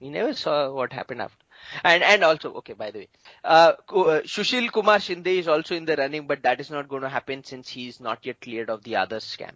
We 0.00 0.08
never 0.10 0.32
saw 0.34 0.72
what 0.72 0.92
happened 0.92 1.20
after. 1.22 1.39
And 1.84 2.02
and 2.02 2.24
also, 2.24 2.52
okay, 2.54 2.72
by 2.72 2.90
the 2.90 3.00
way, 3.00 3.08
uh, 3.44 3.72
uh, 3.88 4.20
Sushil 4.22 4.70
Kumar 4.72 4.98
Shinde 4.98 5.26
is 5.28 5.48
also 5.48 5.74
in 5.74 5.84
the 5.84 5.96
running, 5.96 6.26
but 6.26 6.42
that 6.42 6.60
is 6.60 6.70
not 6.70 6.88
going 6.88 7.02
to 7.02 7.08
happen 7.08 7.44
since 7.44 7.68
he 7.68 7.88
is 7.88 8.00
not 8.00 8.24
yet 8.24 8.40
cleared 8.40 8.70
of 8.70 8.82
the 8.84 8.96
other 8.96 9.18
scam. 9.18 9.52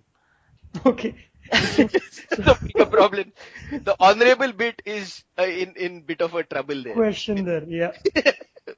okay. 0.86 1.14
the 1.50 2.58
bigger 2.62 2.86
problem, 2.86 3.32
the 3.70 3.94
honorable 4.00 4.52
bit 4.52 4.80
is 4.86 5.24
uh, 5.38 5.42
in 5.42 5.74
in 5.76 6.00
bit 6.02 6.22
of 6.22 6.34
a 6.34 6.42
trouble 6.42 6.82
there. 6.82 6.94
Question 6.94 7.44
there. 7.44 7.64
Yeah. 7.64 7.92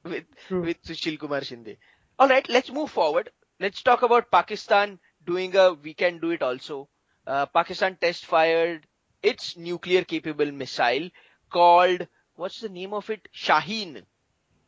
with 0.05 0.25
True. 0.49 0.62
with 0.62 0.83
Sushil 0.83 1.19
Kumar 1.19 1.43
Shinde. 1.43 1.76
All 2.19 2.28
right, 2.28 2.49
let's 2.49 2.73
move 2.73 2.90
forward. 2.90 3.31
Let's 3.61 3.83
talk 3.83 4.02
about 4.02 4.31
Pakistan 4.31 4.99
doing 5.25 5.55
a 5.57 5.75
we 5.75 5.95
can 5.95 6.19
do 6.19 6.31
it 6.31 6.43
also. 6.43 6.88
Uh, 7.26 7.47
Pakistan 7.47 7.97
test 8.00 8.26
fired 8.26 8.87
its 9.23 9.57
nuclear 9.57 10.05
capable 10.05 10.50
missile 10.50 11.11
called 11.50 12.07
what's 12.37 12.61
the 12.61 12.69
name 12.69 12.93
of 12.95 13.11
it? 13.11 13.28
Shaheen. 13.35 14.02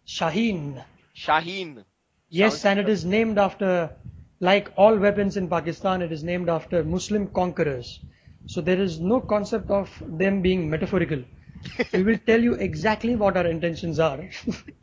Shaheen. 0.07 0.85
Shaheen. 1.17 1.85
Yes, 2.31 2.61
Sounds- 2.61 2.65
and 2.67 2.81
it 2.81 2.89
is 2.89 3.05
named 3.05 3.39
after, 3.39 3.91
like 4.41 4.73
all 4.77 4.97
weapons 4.97 5.37
in 5.37 5.49
Pakistan, 5.49 6.03
it 6.03 6.13
is 6.13 6.23
named 6.25 6.49
after 6.49 6.85
Muslim 6.85 7.27
conquerors. 7.29 8.01
So 8.47 8.61
there 8.61 8.81
is 8.81 8.99
no 9.01 9.21
concept 9.21 9.71
of 9.71 9.91
them 10.07 10.41
being 10.43 10.69
metaphorical. 10.71 11.23
we 11.93 12.03
will 12.03 12.19
tell 12.27 12.41
you 12.41 12.55
exactly 12.55 13.17
what 13.17 13.37
our 13.37 13.47
intentions 13.47 13.99
are. 13.99 14.29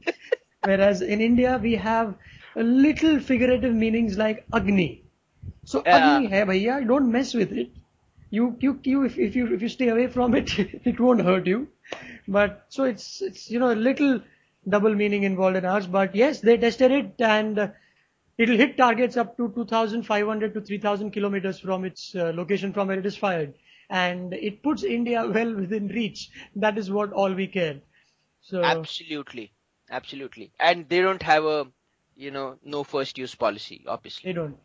Whereas 0.64 1.02
in 1.02 1.22
India, 1.22 1.60
we 1.62 1.76
have 1.76 2.16
a 2.56 2.64
little 2.64 3.20
figurative 3.20 3.74
meanings 3.74 4.18
like 4.18 4.46
Agni. 4.54 5.04
So 5.64 5.84
Yeah. 5.86 5.98
Agni 5.98 6.28
hai 6.30 6.44
bhaiya, 6.44 6.88
don't 6.88 7.12
mess 7.12 7.34
with 7.34 7.52
it. 7.52 7.70
You, 8.30 8.56
you, 8.60 8.80
you, 8.84 9.06
if, 9.06 9.18
if 9.18 9.36
you, 9.36 9.54
if 9.54 9.62
you 9.62 9.70
stay 9.70 9.88
away 9.90 10.08
from 10.08 10.36
it, 10.36 10.58
it 10.60 11.00
won't 11.00 11.22
hurt 11.22 11.48
you. 11.48 11.68
But 12.28 12.66
so 12.70 12.84
it's, 12.84 13.22
it's, 13.22 13.50
you 13.50 13.60
know, 13.60 13.72
a 13.72 13.76
little 13.76 14.22
double 14.68 14.94
meaning 14.94 15.24
involved 15.24 15.58
in 15.58 15.66
ours. 15.66 15.88
But 15.88 16.16
yes, 16.16 16.42
they 16.42 16.58
tested 16.58 16.92
it 16.92 17.16
and 17.20 17.60
uh, 17.60 17.68
it'll 18.38 18.58
hit 18.58 18.78
targets 18.78 19.18
up 19.18 19.38
to 19.38 19.50
2,500 19.50 20.54
to 20.54 20.62
3,000 20.62 21.12
kilometers 21.12 21.60
from 21.60 21.86
its 21.86 22.16
uh, 22.16 22.32
location 22.36 22.74
from 22.74 22.88
where 22.88 23.00
it 23.00 23.06
is 23.06 23.18
fired. 23.18 23.54
And 23.90 24.34
it 24.34 24.64
puts 24.64 24.84
India 24.84 25.26
well 25.34 25.54
within 25.54 25.88
reach. 25.88 26.30
That 26.56 26.78
is 26.78 26.92
what 26.92 27.14
all 27.14 27.34
we 27.34 27.48
care. 27.48 27.82
So 28.42 28.62
Absolutely, 28.64 29.52
absolutely. 29.90 30.52
And 30.60 30.88
they 30.90 31.02
don't 31.02 31.24
have 31.24 31.46
a 31.46 31.68
you 32.16 32.32
know 32.32 32.58
no 32.64 32.84
first 32.84 33.18
use 33.18 33.36
policy, 33.36 33.84
obviously, 33.88 34.30
they 34.30 34.34
don't. 34.34 34.58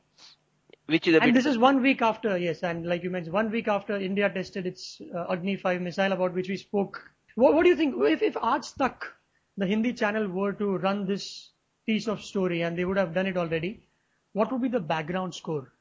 Which 0.91 1.07
is 1.07 1.15
a. 1.15 1.23
And 1.23 1.35
this 1.35 1.47
is 1.47 1.59
one 1.59 1.81
week 1.83 2.03
after, 2.03 2.37
yes, 2.37 2.63
and 2.63 2.87
like 2.87 3.03
you 3.03 3.11
mentioned, 3.11 3.33
one 3.33 3.51
week 3.51 3.69
after 3.69 3.97
India 3.97 4.29
tested 4.29 4.67
its 4.67 5.01
uh, 5.15 5.27
Agni 5.31 5.57
5 5.57 5.81
missile 5.81 6.13
about 6.13 6.35
which 6.35 6.49
we 6.49 6.57
spoke. 6.57 7.01
What, 7.37 7.55
what 7.55 7.63
do 7.63 7.69
you 7.71 7.77
think? 7.77 7.95
If, 7.99 8.23
if 8.23 8.35
Aaj 8.35 8.77
Tak, 8.77 9.07
the 9.57 9.67
Hindi 9.67 9.93
channel, 9.93 10.29
were 10.29 10.53
to 10.53 10.77
run 10.79 11.07
this 11.07 11.51
piece 11.87 12.09
of 12.09 12.23
story 12.23 12.63
and 12.63 12.77
they 12.77 12.85
would 12.85 12.97
have 12.97 13.15
done 13.15 13.27
it 13.27 13.37
already, 13.37 13.83
what 14.33 14.53
would 14.53 14.63
be 14.63 14.69
the 14.69 14.81
background 14.81 15.35
score? 15.35 15.73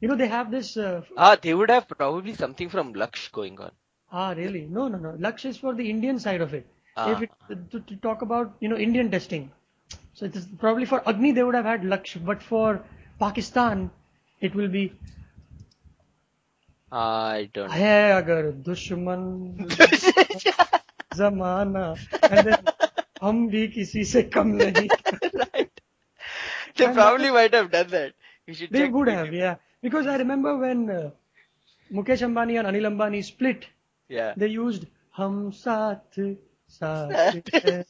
You 0.00 0.08
know, 0.08 0.16
they 0.16 0.28
have 0.28 0.50
this. 0.50 0.76
Uh, 0.76 1.02
ah, 1.16 1.36
they 1.40 1.54
would 1.54 1.70
have 1.70 1.88
probably 1.88 2.34
something 2.34 2.68
from 2.68 2.94
Laksh 2.94 3.30
going 3.32 3.58
on. 3.60 3.72
ah, 4.12 4.32
really? 4.36 4.66
No, 4.70 4.88
no, 4.88 4.98
no. 4.98 5.12
Laksh 5.28 5.44
is 5.44 5.56
for 5.56 5.74
the 5.74 5.90
Indian 5.90 6.18
side 6.18 6.40
of 6.40 6.54
it. 6.54 6.66
Ah. 6.96 7.10
If 7.12 7.22
it, 7.22 7.30
to, 7.70 7.80
to 7.80 7.96
talk 7.96 8.22
about, 8.22 8.54
you 8.60 8.68
know, 8.68 8.76
Indian 8.76 9.10
testing. 9.10 9.50
So 10.14 10.26
it 10.26 10.36
is 10.36 10.46
probably 10.58 10.84
for 10.84 11.02
Agni 11.08 11.32
they 11.32 11.42
would 11.42 11.54
have 11.54 11.64
had 11.64 11.82
Laksh, 11.82 12.24
but 12.24 12.42
for 12.42 12.84
Pakistan, 13.20 13.90
it 14.41 14.55
will 14.55 14.67
be 14.69 14.91
I 16.91 17.49
don't. 17.53 17.69
है 17.71 18.11
अगर 18.13 18.51
दुश्मन 18.67 19.21
जमाना 21.17 21.85
and 22.29 22.47
then 22.47 22.65
हम 23.23 23.47
भी 23.49 23.67
किसी 23.75 24.03
से 24.13 24.21
कम 24.35 24.47
नहीं 24.61 24.87
right. 25.41 25.81
They 26.75 26.85
And 26.85 26.95
probably 26.95 27.29
might 27.31 27.53
have 27.53 27.71
done 27.71 27.87
that. 27.89 28.13
You 28.47 28.53
should 28.53 28.71
they 28.71 28.79
check 28.83 28.91
would 28.91 29.07
YouTube. 29.07 29.15
have 29.17 29.33
yeah 29.33 29.55
because 29.81 30.07
I 30.07 30.17
remember 30.17 30.57
when 30.57 30.89
uh, 30.89 31.11
Mukesh 31.91 32.23
Ambani 32.27 32.59
and 32.59 32.67
Anil 32.67 32.89
Ambani 32.91 33.23
split 33.23 33.67
Yeah. 34.09 34.33
They 34.37 34.47
used 34.47 34.85
hum 35.11 35.51
saath 35.51 36.19
saath 36.77 37.49
hai. 37.65 37.85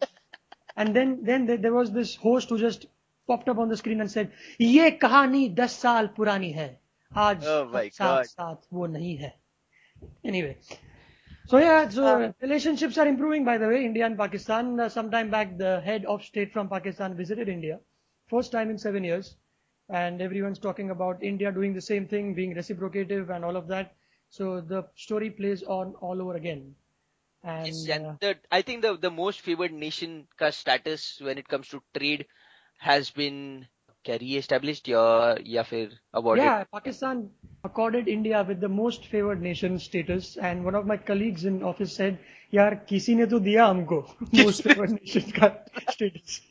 and 0.76 0.96
then 0.96 1.24
then 1.24 1.46
there, 1.48 1.58
there 1.58 1.74
was 1.74 1.92
this 1.92 2.16
host 2.16 2.50
who 2.50 2.58
just 2.60 2.86
popped 3.28 3.50
up 3.50 3.58
on 3.58 3.70
the 3.70 3.78
screen 3.78 4.02
and 4.02 4.12
said, 4.12 4.32
"ये 4.62 4.92
कहानी 5.06 5.50
10 5.56 5.72
साल 5.82 6.08
पुरानी 6.18 6.52
है. 6.52 6.70
आज 7.16 7.44
Oh 7.44 7.66
my 7.66 7.84
हम 7.84 7.90
साथ 7.90 8.24
God. 8.24 8.28
साथ 8.34 8.68
वो 8.74 8.88
नहीं 8.98 9.16
है." 9.18 9.34
Anyway. 10.26 10.58
So 11.46 11.58
yeah, 11.58 11.88
so 11.90 12.06
Uh, 12.06 12.32
relationships 12.42 12.98
are 12.98 13.08
improving 13.08 13.44
by 13.46 13.58
the 13.58 13.68
way, 13.68 13.86
India 13.86 14.06
and 14.06 14.18
Pakistan. 14.18 14.80
Uh, 14.80 14.90
sometime 14.90 15.30
back, 15.30 15.58
the 15.58 15.82
head 15.82 16.06
of 16.06 16.24
state 16.24 16.52
from 16.54 16.70
Pakistan 16.70 17.16
visited 17.16 17.50
India, 17.50 17.80
first 18.28 18.52
time 18.52 18.70
in 18.70 18.78
seven 18.78 19.04
years, 19.04 19.36
and 19.90 20.22
everyone's 20.22 20.60
talking 20.60 20.90
about 20.90 21.24
India 21.24 21.52
doing 21.52 21.74
the 21.74 21.82
same 21.82 22.08
thing, 22.08 22.34
being 22.34 22.54
reciprocative 22.56 23.30
and 23.30 23.44
all 23.46 23.56
of 23.56 23.68
that. 23.68 23.96
So 24.30 24.62
the 24.62 24.84
story 24.96 25.30
plays 25.30 25.64
on 25.64 25.96
all 25.96 26.22
over 26.22 26.36
again. 26.36 26.76
And 27.44 27.64
Yes, 27.66 27.88
uh, 27.90 27.94
and 27.96 28.20
the, 28.20 28.40
I 28.52 28.62
think 28.62 28.82
the 28.82 28.98
the 28.98 29.12
most 29.12 29.42
favored 29.42 29.72
nation 29.74 30.28
का 30.40 30.52
status 30.54 31.22
when 31.22 31.38
it 31.38 31.48
comes 31.48 31.70
to 31.70 31.82
trade 31.98 32.26
has 32.82 33.10
been 33.12 33.66
क्या 34.06 34.16
re-established 34.16 34.90
या 34.90 35.36
या 35.48 35.64
फिर 35.64 35.98
awarded? 36.16 36.44
yeah, 36.44 36.64
Pakistan 36.74 37.30
accorded 37.64 38.08
India 38.08 38.44
with 38.50 38.60
the 38.62 38.70
most 38.70 39.06
favored 39.12 39.42
nation 39.42 39.80
status, 39.80 40.38
and 40.38 40.66
one 40.66 40.76
of 40.76 40.86
my 40.86 40.98
colleagues 41.10 41.46
in 41.46 41.62
office 41.64 41.96
said, 42.00 42.18
"यार 42.54 42.76
किसी 42.90 43.16
ने 43.16 43.26
तो 43.26 43.40
दिया 43.40 43.66
हमको 43.66 44.02
most 44.34 44.64
favored 44.68 44.92
nation 44.92 45.32
का 45.40 45.52
status." 45.92 46.42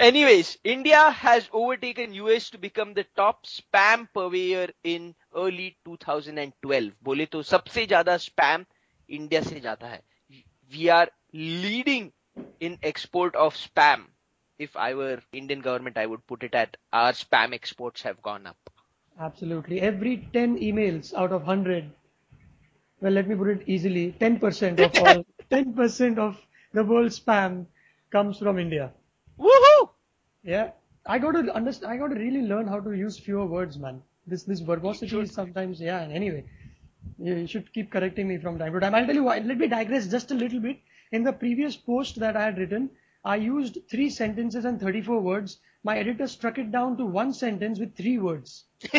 Anyways, 0.00 0.48
India 0.66 1.00
has 1.24 1.44
overtaken 1.52 2.14
US 2.14 2.50
to 2.50 2.58
become 2.62 2.94
the 2.94 3.04
top 3.18 3.44
spam 3.50 4.06
purveyor 4.14 4.68
in 4.84 5.12
early 5.36 5.68
2012. 5.88 6.90
बोले 7.02 7.26
तो 7.26 7.42
सबसे 7.42 7.86
ज्यादा 7.86 8.16
spam 8.18 8.64
India 9.10 9.42
से 9.42 9.60
जाता 9.60 9.86
है. 9.86 10.02
We 10.72 10.88
are 10.88 11.08
leading 11.34 12.10
in 12.60 12.76
export 12.92 13.36
of 13.44 13.54
spam. 13.54 14.02
If 14.59 14.75
I 14.75 14.93
were 14.93 15.21
Indian 15.33 15.61
government, 15.61 15.97
I 15.97 16.05
would 16.05 16.27
put 16.27 16.43
it 16.43 16.53
at 16.53 16.77
our 16.93 17.13
spam 17.13 17.53
exports 17.53 18.01
have 18.03 18.21
gone 18.21 18.45
up. 18.45 18.57
Absolutely. 19.19 19.81
Every 19.81 20.29
10 20.33 20.59
emails 20.59 21.13
out 21.13 21.31
of 21.31 21.47
100, 21.47 21.91
well, 23.01 23.11
let 23.11 23.27
me 23.27 23.35
put 23.35 23.47
it 23.49 23.63
easily, 23.67 24.15
10% 24.19 24.79
of 24.79 24.95
all, 24.99 25.25
10% 25.51 26.17
of 26.17 26.37
the 26.73 26.83
world's 26.83 27.19
spam 27.19 27.65
comes 28.11 28.37
from 28.39 28.59
India. 28.59 28.91
Woohoo! 29.39 29.89
Yeah. 30.43 30.71
I 31.05 31.17
got 31.19 31.31
to 31.31 31.53
understand, 31.53 31.91
I 31.91 31.97
got 31.97 32.09
to 32.09 32.15
really 32.15 32.41
learn 32.41 32.67
how 32.67 32.79
to 32.79 32.91
use 32.91 33.17
fewer 33.17 33.45
words, 33.45 33.77
man. 33.79 34.01
This, 34.27 34.43
this 34.43 34.59
verbosity 34.59 35.19
is 35.19 35.33
sometimes, 35.33 35.81
yeah, 35.81 36.01
anyway. 36.01 36.43
You 37.17 37.35
you 37.35 37.47
should 37.47 37.71
keep 37.73 37.91
correcting 37.91 38.27
me 38.27 38.37
from 38.37 38.59
time 38.59 38.73
to 38.73 38.79
time. 38.79 38.93
I'll 38.93 39.05
tell 39.05 39.15
you 39.15 39.23
why. 39.23 39.39
Let 39.39 39.57
me 39.57 39.67
digress 39.67 40.07
just 40.07 40.31
a 40.31 40.35
little 40.35 40.59
bit. 40.59 40.79
In 41.11 41.23
the 41.23 41.33
previous 41.33 41.75
post 41.75 42.19
that 42.19 42.35
I 42.35 42.43
had 42.43 42.57
written, 42.57 42.89
I 43.23 43.35
used 43.37 43.77
three 43.89 44.09
sentences 44.09 44.65
and 44.65 44.79
34 44.79 45.19
words. 45.21 45.59
My 45.83 45.97
editor 45.97 46.27
struck 46.27 46.57
it 46.57 46.71
down 46.71 46.97
to 46.97 47.05
one 47.05 47.33
sentence 47.33 47.79
with 47.79 47.95
three 47.95 48.17
words. 48.17 48.65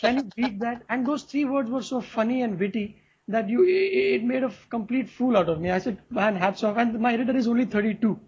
Can 0.00 0.16
you 0.16 0.22
beat 0.36 0.60
that? 0.60 0.82
And 0.88 1.06
those 1.06 1.22
three 1.24 1.44
words 1.44 1.70
were 1.70 1.82
so 1.82 2.00
funny 2.00 2.42
and 2.42 2.58
witty 2.58 3.00
that 3.28 3.48
you 3.48 3.64
it 3.66 4.22
made 4.24 4.42
a 4.44 4.52
complete 4.70 5.08
fool 5.08 5.36
out 5.36 5.48
of 5.48 5.60
me. 5.60 5.70
I 5.70 5.78
said, 5.78 5.98
man, 6.10 6.36
hats 6.36 6.62
off. 6.64 6.76
And 6.76 6.98
my 7.00 7.12
editor 7.14 7.36
is 7.36 7.46
only 7.48 7.64
32. 7.66 8.18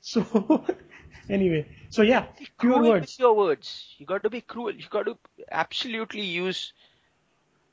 So 0.00 0.64
anyway, 1.28 1.66
so 1.90 2.02
yeah, 2.02 2.26
cruel 2.58 2.82
words. 2.84 3.18
your 3.18 3.34
words. 3.36 3.94
You 3.98 4.06
got 4.06 4.22
to 4.22 4.30
be 4.30 4.40
cruel. 4.40 4.72
You 4.74 4.84
got 4.90 5.06
to 5.06 5.18
absolutely 5.50 6.22
use 6.22 6.72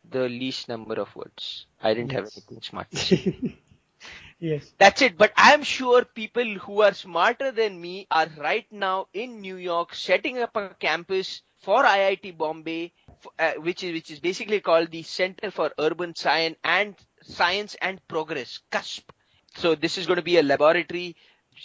the 0.09 0.29
least 0.29 0.67
number 0.69 0.95
of 0.95 1.15
words. 1.15 1.65
I 1.81 1.93
didn't 1.93 2.11
have 2.13 2.25
Yes. 2.25 2.35
anything 2.35 2.61
smart. 2.61 2.87
yes. 4.43 4.73
That's 4.77 5.01
it. 5.01 5.17
But 5.17 5.33
I'm 5.37 5.63
sure 5.63 6.05
people 6.05 6.45
who 6.65 6.81
are 6.81 6.93
smarter 6.93 7.51
than 7.51 7.79
me 7.81 8.07
are 8.11 8.27
right 8.37 8.65
now 8.71 9.07
in 9.13 9.41
New 9.41 9.55
York 9.57 9.95
setting 9.95 10.39
up 10.39 10.55
a 10.55 10.75
campus 10.79 11.41
for 11.59 11.83
IIT 11.83 12.37
Bombay, 12.37 12.93
uh, 13.39 13.53
which 13.57 13.83
is 13.83 13.93
which 13.93 14.11
is 14.11 14.19
basically 14.19 14.59
called 14.59 14.91
the 14.91 15.03
Center 15.03 15.51
for 15.51 15.71
Urban 15.79 16.15
Science 16.15 16.57
and 16.63 16.95
Science 17.23 17.75
and 17.81 18.05
Progress 18.07 18.59
(CUSP). 18.71 19.03
So 19.55 19.75
this 19.75 19.97
is 19.97 20.07
going 20.07 20.17
to 20.17 20.23
be 20.31 20.37
a 20.37 20.43
laboratory 20.43 21.15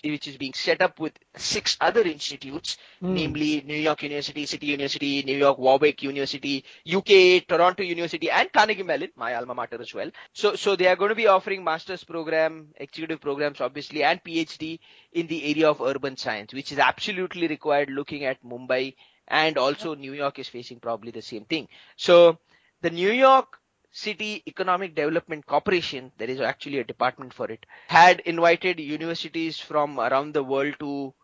which 0.05 0.27
is 0.29 0.37
being 0.37 0.53
set 0.55 0.81
up 0.83 0.99
with 1.01 1.13
six 1.37 1.77
other 1.81 2.03
institutes, 2.03 2.77
Hmm. 3.01 3.15
namely 3.15 3.63
New 3.67 3.77
York 3.77 4.03
University, 4.03 4.47
City 4.47 4.67
University, 4.67 5.23
New 5.23 5.37
York 5.37 5.59
Warwick 5.59 6.03
University, 6.03 6.65
UK, 6.85 7.41
Toronto 7.47 7.83
University, 7.83 8.31
and 8.31 8.53
Carnegie 8.53 8.83
Mellon, 8.83 9.11
my 9.17 9.35
alma 9.35 9.55
mater 9.55 9.81
as 9.81 9.95
well. 9.95 10.11
So, 10.33 10.55
so 10.57 10.77
they 10.77 10.87
are 10.87 10.97
going 10.97 11.11
to 11.11 11.15
be 11.15 11.27
offering 11.27 11.65
master's 11.65 12.05
program, 12.05 12.69
executive 12.77 13.21
programs, 13.21 13.61
obviously, 13.61 14.03
and 14.05 14.23
PhD 14.23 14.79
in 15.13 15.27
the 15.27 15.45
area 15.51 15.69
of 15.69 15.81
urban 15.81 16.17
science, 16.17 16.53
which 16.53 16.73
is 16.73 16.79
absolutely 16.79 17.47
required 17.49 17.91
looking 17.91 18.25
at 18.25 18.43
Mumbai 18.43 18.95
and 19.29 19.59
also 19.59 19.95
New 19.95 20.13
York 20.15 20.39
is 20.39 20.49
facing 20.49 20.81
probably 20.81 21.11
the 21.11 21.23
same 21.23 21.45
thing. 21.45 21.69
So 21.97 22.39
the 22.81 22.91
New 22.91 23.11
York 23.13 23.58
City 23.91 24.43
Economic 24.47 24.95
Development 24.95 25.45
Corporation, 25.45 26.13
there 26.19 26.29
is 26.29 26.41
actually 26.41 26.79
a 26.79 26.85
department 26.85 27.33
for 27.33 27.51
it, 27.51 27.65
had 27.89 28.21
invited 28.21 28.81
universities 28.81 29.59
from 29.59 29.99
around 29.99 30.35
the 30.35 30.45
world 30.45 30.75
to, 30.81 31.15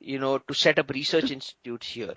you 0.00 0.18
know, 0.18 0.38
to 0.38 0.54
set 0.54 0.78
up 0.78 0.90
research 0.90 1.30
institutes 1.30 1.88
here. 1.88 2.14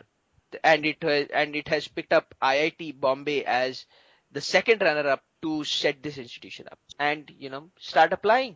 And 0.64 0.86
it 0.86 1.04
has, 1.04 1.28
and 1.34 1.56
it 1.56 1.68
has 1.68 1.88
picked 1.88 2.14
up 2.14 2.34
IIT 2.42 3.00
Bombay 3.00 3.44
as 3.44 3.86
the 4.32 4.42
second 4.42 4.82
runner 4.82 5.10
up 5.10 5.24
to 5.42 5.64
set 5.64 6.02
this 6.02 6.18
institution 6.18 6.68
up 6.72 6.80
and, 7.00 7.30
you 7.38 7.50
know, 7.50 7.70
start 7.80 8.14
applying. 8.14 8.56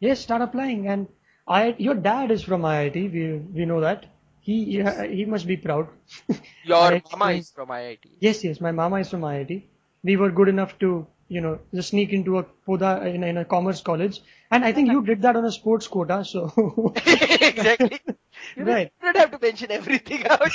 Yes, 0.00 0.20
start 0.20 0.42
applying. 0.42 0.88
And 0.88 1.08
I, 1.46 1.74
your 1.78 1.94
dad 1.94 2.30
is 2.30 2.42
from 2.42 2.62
IIT. 2.62 3.12
We 3.12 3.38
we 3.54 3.64
know 3.66 3.80
that. 3.80 4.06
He 4.40 4.82
he, 5.08 5.24
must 5.24 5.46
be 5.46 5.56
proud. 5.56 5.88
Your 6.64 7.00
mama 7.12 7.32
is 7.32 7.50
from 7.50 7.68
IIT. 7.68 8.06
Yes, 8.18 8.42
yes. 8.42 8.60
My 8.60 8.72
mama 8.72 8.96
is 8.96 9.08
from 9.08 9.20
IIT. 9.20 9.62
We 10.02 10.16
were 10.16 10.30
good 10.30 10.48
enough 10.48 10.78
to 10.80 11.06
you 11.28 11.40
know 11.40 11.58
just 11.74 11.90
sneak 11.90 12.12
into 12.12 12.38
a 12.38 12.44
poda 12.66 13.04
in, 13.14 13.22
a- 13.24 13.26
in 13.26 13.36
a 13.38 13.44
commerce 13.44 13.80
college, 13.82 14.20
and 14.50 14.64
I 14.64 14.72
think 14.72 14.90
you 14.90 15.02
did 15.04 15.22
that 15.22 15.36
on 15.36 15.44
a 15.44 15.52
sports 15.52 15.86
quota. 15.88 16.24
So 16.24 16.94
exactly. 17.40 18.00
You 18.56 18.64
Right. 18.64 18.90
you 19.00 19.02
don't 19.02 19.16
have 19.16 19.30
to 19.32 19.38
mention 19.40 19.70
everything 19.70 20.26
out. 20.28 20.50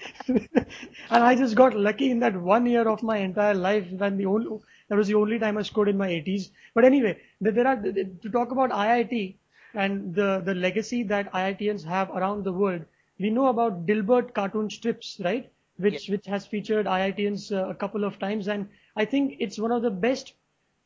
and 0.28 1.22
I 1.24 1.34
just 1.34 1.54
got 1.56 1.74
lucky 1.76 2.10
in 2.10 2.20
that 2.20 2.36
one 2.40 2.66
year 2.66 2.88
of 2.88 3.02
my 3.02 3.18
entire 3.18 3.54
life 3.54 3.90
when 3.92 4.16
the 4.16 4.26
only 4.26 4.58
that 4.88 4.96
was 4.96 5.08
the 5.08 5.14
only 5.14 5.38
time 5.38 5.56
I 5.58 5.62
scored 5.62 5.88
in 5.88 5.96
my 5.96 6.08
80s. 6.08 6.50
But 6.74 6.84
anyway, 6.84 7.18
there 7.40 7.66
are 7.66 7.76
to 7.76 8.30
talk 8.30 8.50
about 8.52 8.72
IIT 8.72 9.38
and 9.74 10.14
the 10.14 10.40
the 10.44 10.54
legacy 10.54 11.02
that 11.04 11.32
IITians 11.32 11.84
have 11.84 12.10
around 12.10 12.44
the 12.44 12.52
world. 12.52 12.84
We 13.18 13.30
know 13.30 13.46
about 13.48 13.86
Dilbert 13.86 14.34
cartoon 14.34 14.70
strips, 14.70 15.20
right? 15.24 15.50
Which 15.78 16.08
which 16.08 16.26
has 16.26 16.46
featured 16.46 16.86
IITians 16.86 17.52
uh, 17.52 17.68
a 17.68 17.74
couple 17.74 18.04
of 18.04 18.18
times, 18.18 18.48
and 18.48 18.68
I 18.96 19.04
think 19.04 19.36
it's 19.40 19.58
one 19.58 19.72
of 19.72 19.82
the 19.82 19.90
best 19.90 20.32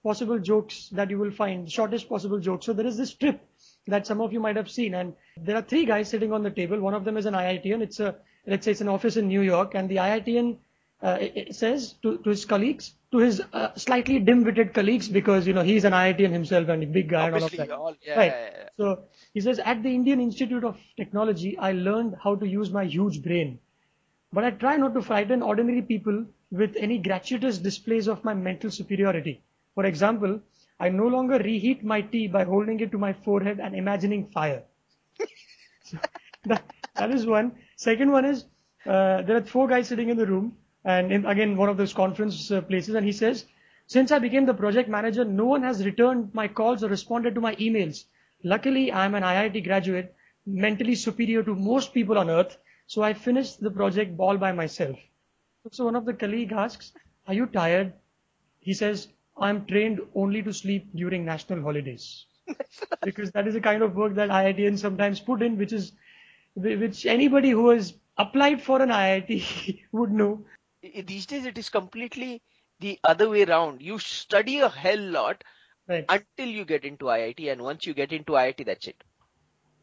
possible 0.02 0.38
jokes 0.38 0.88
that 0.92 1.10
you 1.10 1.18
will 1.18 1.30
find, 1.30 1.70
shortest 1.70 2.08
possible 2.08 2.40
joke. 2.40 2.62
So 2.62 2.72
there 2.72 2.86
is 2.86 2.96
this 2.96 3.10
strip 3.10 3.40
that 3.86 4.06
some 4.06 4.20
of 4.20 4.32
you 4.32 4.40
might 4.40 4.56
have 4.56 4.70
seen, 4.70 4.94
and 4.94 5.14
there 5.36 5.56
are 5.56 5.62
three 5.62 5.84
guys 5.84 6.08
sitting 6.08 6.32
on 6.32 6.42
the 6.42 6.50
table. 6.50 6.80
One 6.80 6.94
of 6.94 7.04
them 7.04 7.16
is 7.16 7.26
an 7.26 7.34
IITian. 7.34 7.82
It's 7.82 8.00
a 8.00 8.16
let's 8.46 8.64
say 8.64 8.72
it's 8.72 8.80
an 8.80 8.88
office 8.88 9.16
in 9.16 9.28
New 9.28 9.42
York, 9.42 9.74
and 9.74 9.88
the 9.88 9.96
IITian 9.96 10.58
uh, 11.02 11.18
says 11.50 11.94
to, 12.02 12.18
to 12.18 12.30
his 12.30 12.44
colleagues, 12.44 12.94
to 13.12 13.18
his 13.18 13.42
uh, 13.52 13.74
slightly 13.74 14.18
dim-witted 14.18 14.74
colleagues, 14.74 15.08
because 15.08 15.46
you 15.46 15.52
know 15.52 15.62
he's 15.62 15.84
an 15.84 15.92
IITian 15.92 16.30
himself 16.30 16.68
and 16.68 16.82
a 16.82 16.86
big 16.86 17.08
guy 17.08 17.26
and 17.26 17.36
all 17.36 17.44
of 17.44 17.50
that. 17.52 17.70
all, 17.70 17.94
yeah, 18.02 18.18
right. 18.18 18.32
yeah, 18.32 18.50
yeah. 18.58 18.68
So 18.76 19.04
he 19.34 19.40
says, 19.40 19.58
at 19.58 19.82
the 19.82 19.94
Indian 19.94 20.20
Institute 20.20 20.64
of 20.64 20.78
Technology, 20.96 21.56
I 21.58 21.72
learned 21.72 22.16
how 22.22 22.34
to 22.34 22.46
use 22.46 22.70
my 22.70 22.84
huge 22.84 23.22
brain. 23.22 23.58
But 24.32 24.44
I 24.44 24.50
try 24.50 24.76
not 24.76 24.94
to 24.94 25.02
frighten 25.02 25.42
ordinary 25.42 25.82
people 25.82 26.24
with 26.50 26.76
any 26.76 26.98
gratuitous 26.98 27.58
displays 27.58 28.06
of 28.08 28.24
my 28.24 28.34
mental 28.34 28.70
superiority. 28.70 29.42
For 29.74 29.84
example, 29.84 30.40
I 30.78 30.88
no 30.88 31.06
longer 31.06 31.38
reheat 31.38 31.84
my 31.84 32.00
tea 32.00 32.26
by 32.28 32.44
holding 32.44 32.80
it 32.80 32.90
to 32.92 32.98
my 32.98 33.12
forehead 33.12 33.60
and 33.60 33.74
imagining 33.74 34.28
fire. 34.28 34.62
So 35.82 35.98
that, 36.44 36.64
that 36.94 37.10
is 37.10 37.26
one. 37.26 37.52
Second 37.76 38.12
one 38.12 38.24
is 38.24 38.44
uh, 38.86 39.22
there 39.22 39.36
are 39.36 39.42
four 39.42 39.68
guys 39.68 39.88
sitting 39.88 40.08
in 40.08 40.16
the 40.16 40.26
room, 40.26 40.56
and 40.84 41.12
in, 41.12 41.26
again 41.26 41.56
one 41.56 41.68
of 41.68 41.76
those 41.76 41.92
conference 41.92 42.50
uh, 42.50 42.60
places, 42.62 42.94
and 42.94 43.04
he 43.04 43.12
says, 43.12 43.44
"Since 43.86 44.10
I 44.10 44.18
became 44.18 44.46
the 44.46 44.54
project 44.54 44.88
manager, 44.88 45.24
no 45.24 45.44
one 45.44 45.62
has 45.62 45.84
returned 45.84 46.32
my 46.32 46.48
calls 46.48 46.82
or 46.82 46.88
responded 46.88 47.34
to 47.34 47.40
my 47.40 47.54
emails. 47.56 48.04
Luckily, 48.42 48.90
I 48.90 49.04
am 49.04 49.14
an 49.14 49.22
IIT 49.22 49.64
graduate, 49.64 50.14
mentally 50.46 50.94
superior 50.94 51.42
to 51.42 51.54
most 51.54 51.92
people 51.92 52.16
on 52.16 52.30
earth, 52.30 52.56
so 52.94 53.02
I 53.08 53.12
finished 53.14 53.60
the 53.68 53.70
project 53.80 54.18
all 54.28 54.38
by 54.46 54.52
myself." 54.52 54.98
So 55.72 55.84
one 55.86 55.96
of 55.96 56.04
the 56.06 56.14
colleague 56.14 56.52
asks, 56.52 56.92
"Are 57.26 57.34
you 57.34 57.46
tired?" 57.46 57.94
He 58.60 58.74
says, 58.74 59.08
"I'm 59.48 59.66
trained 59.66 60.00
only 60.14 60.42
to 60.48 60.52
sleep 60.52 60.90
during 61.02 61.24
national 61.24 61.62
holidays." 61.68 62.08
because 63.02 63.30
that 63.32 63.46
is 63.48 63.54
the 63.54 63.60
kind 63.60 63.82
of 63.82 63.94
work 63.96 64.14
that 64.14 64.30
IITians 64.30 64.78
sometimes 64.78 65.20
put 65.20 65.42
in, 65.42 65.56
which 65.58 65.72
is 65.72 65.92
which 66.54 67.06
anybody 67.06 67.50
who 67.50 67.68
has 67.70 67.94
applied 68.18 68.62
for 68.62 68.82
an 68.82 68.90
IIT 68.90 69.84
would 69.92 70.12
know. 70.12 70.44
These 70.82 71.26
days, 71.26 71.46
it 71.46 71.58
is 71.58 71.68
completely 71.70 72.42
the 72.80 72.98
other 73.04 73.28
way 73.28 73.44
around. 73.44 73.82
You 73.82 73.98
study 73.98 74.60
a 74.60 74.68
hell 74.68 74.98
lot 75.00 75.44
Right. 75.88 76.08
until 76.08 76.48
you 76.48 76.64
get 76.64 76.84
into 76.84 77.10
IIT, 77.10 77.48
and 77.52 77.62
once 77.62 77.86
you 77.86 77.94
get 77.94 78.12
into 78.12 78.36
IIT, 78.36 78.64
that's 78.64 78.88
it. 78.88 79.02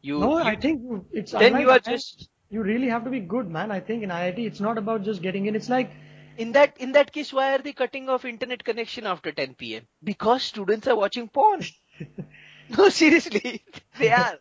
You, 0.02 0.20
No, 0.22 0.34
you- 0.36 0.44
I 0.44 0.56
think 0.56 0.82
it's 1.12 1.32
then 1.32 1.58
you 1.58 1.70
are 1.70 1.78
just 1.80 2.28
you 2.50 2.62
really 2.62 2.88
have 2.88 3.04
to 3.04 3.10
be 3.10 3.20
good, 3.20 3.50
man. 3.50 3.70
I 3.70 3.80
think 3.80 4.02
in 4.02 4.10
IIT 4.10 4.46
it's 4.46 4.60
not 4.60 4.78
about 4.78 5.02
just 5.02 5.22
getting 5.22 5.46
in. 5.46 5.54
It's 5.56 5.68
like 5.68 5.90
in 6.36 6.52
that 6.52 6.76
in 6.78 6.92
that 6.92 7.12
case. 7.12 7.32
Why 7.32 7.54
are 7.54 7.58
they 7.58 7.72
cutting 7.72 8.08
off 8.08 8.24
internet 8.24 8.64
connection 8.64 9.06
after 9.06 9.32
10 9.32 9.54
p.m.? 9.54 9.86
Because 10.02 10.42
students 10.42 10.86
are 10.88 10.96
watching 10.96 11.28
porn. 11.28 11.62
no, 12.68 12.88
seriously, 12.88 13.64
they 13.98 14.10
are. 14.12 14.38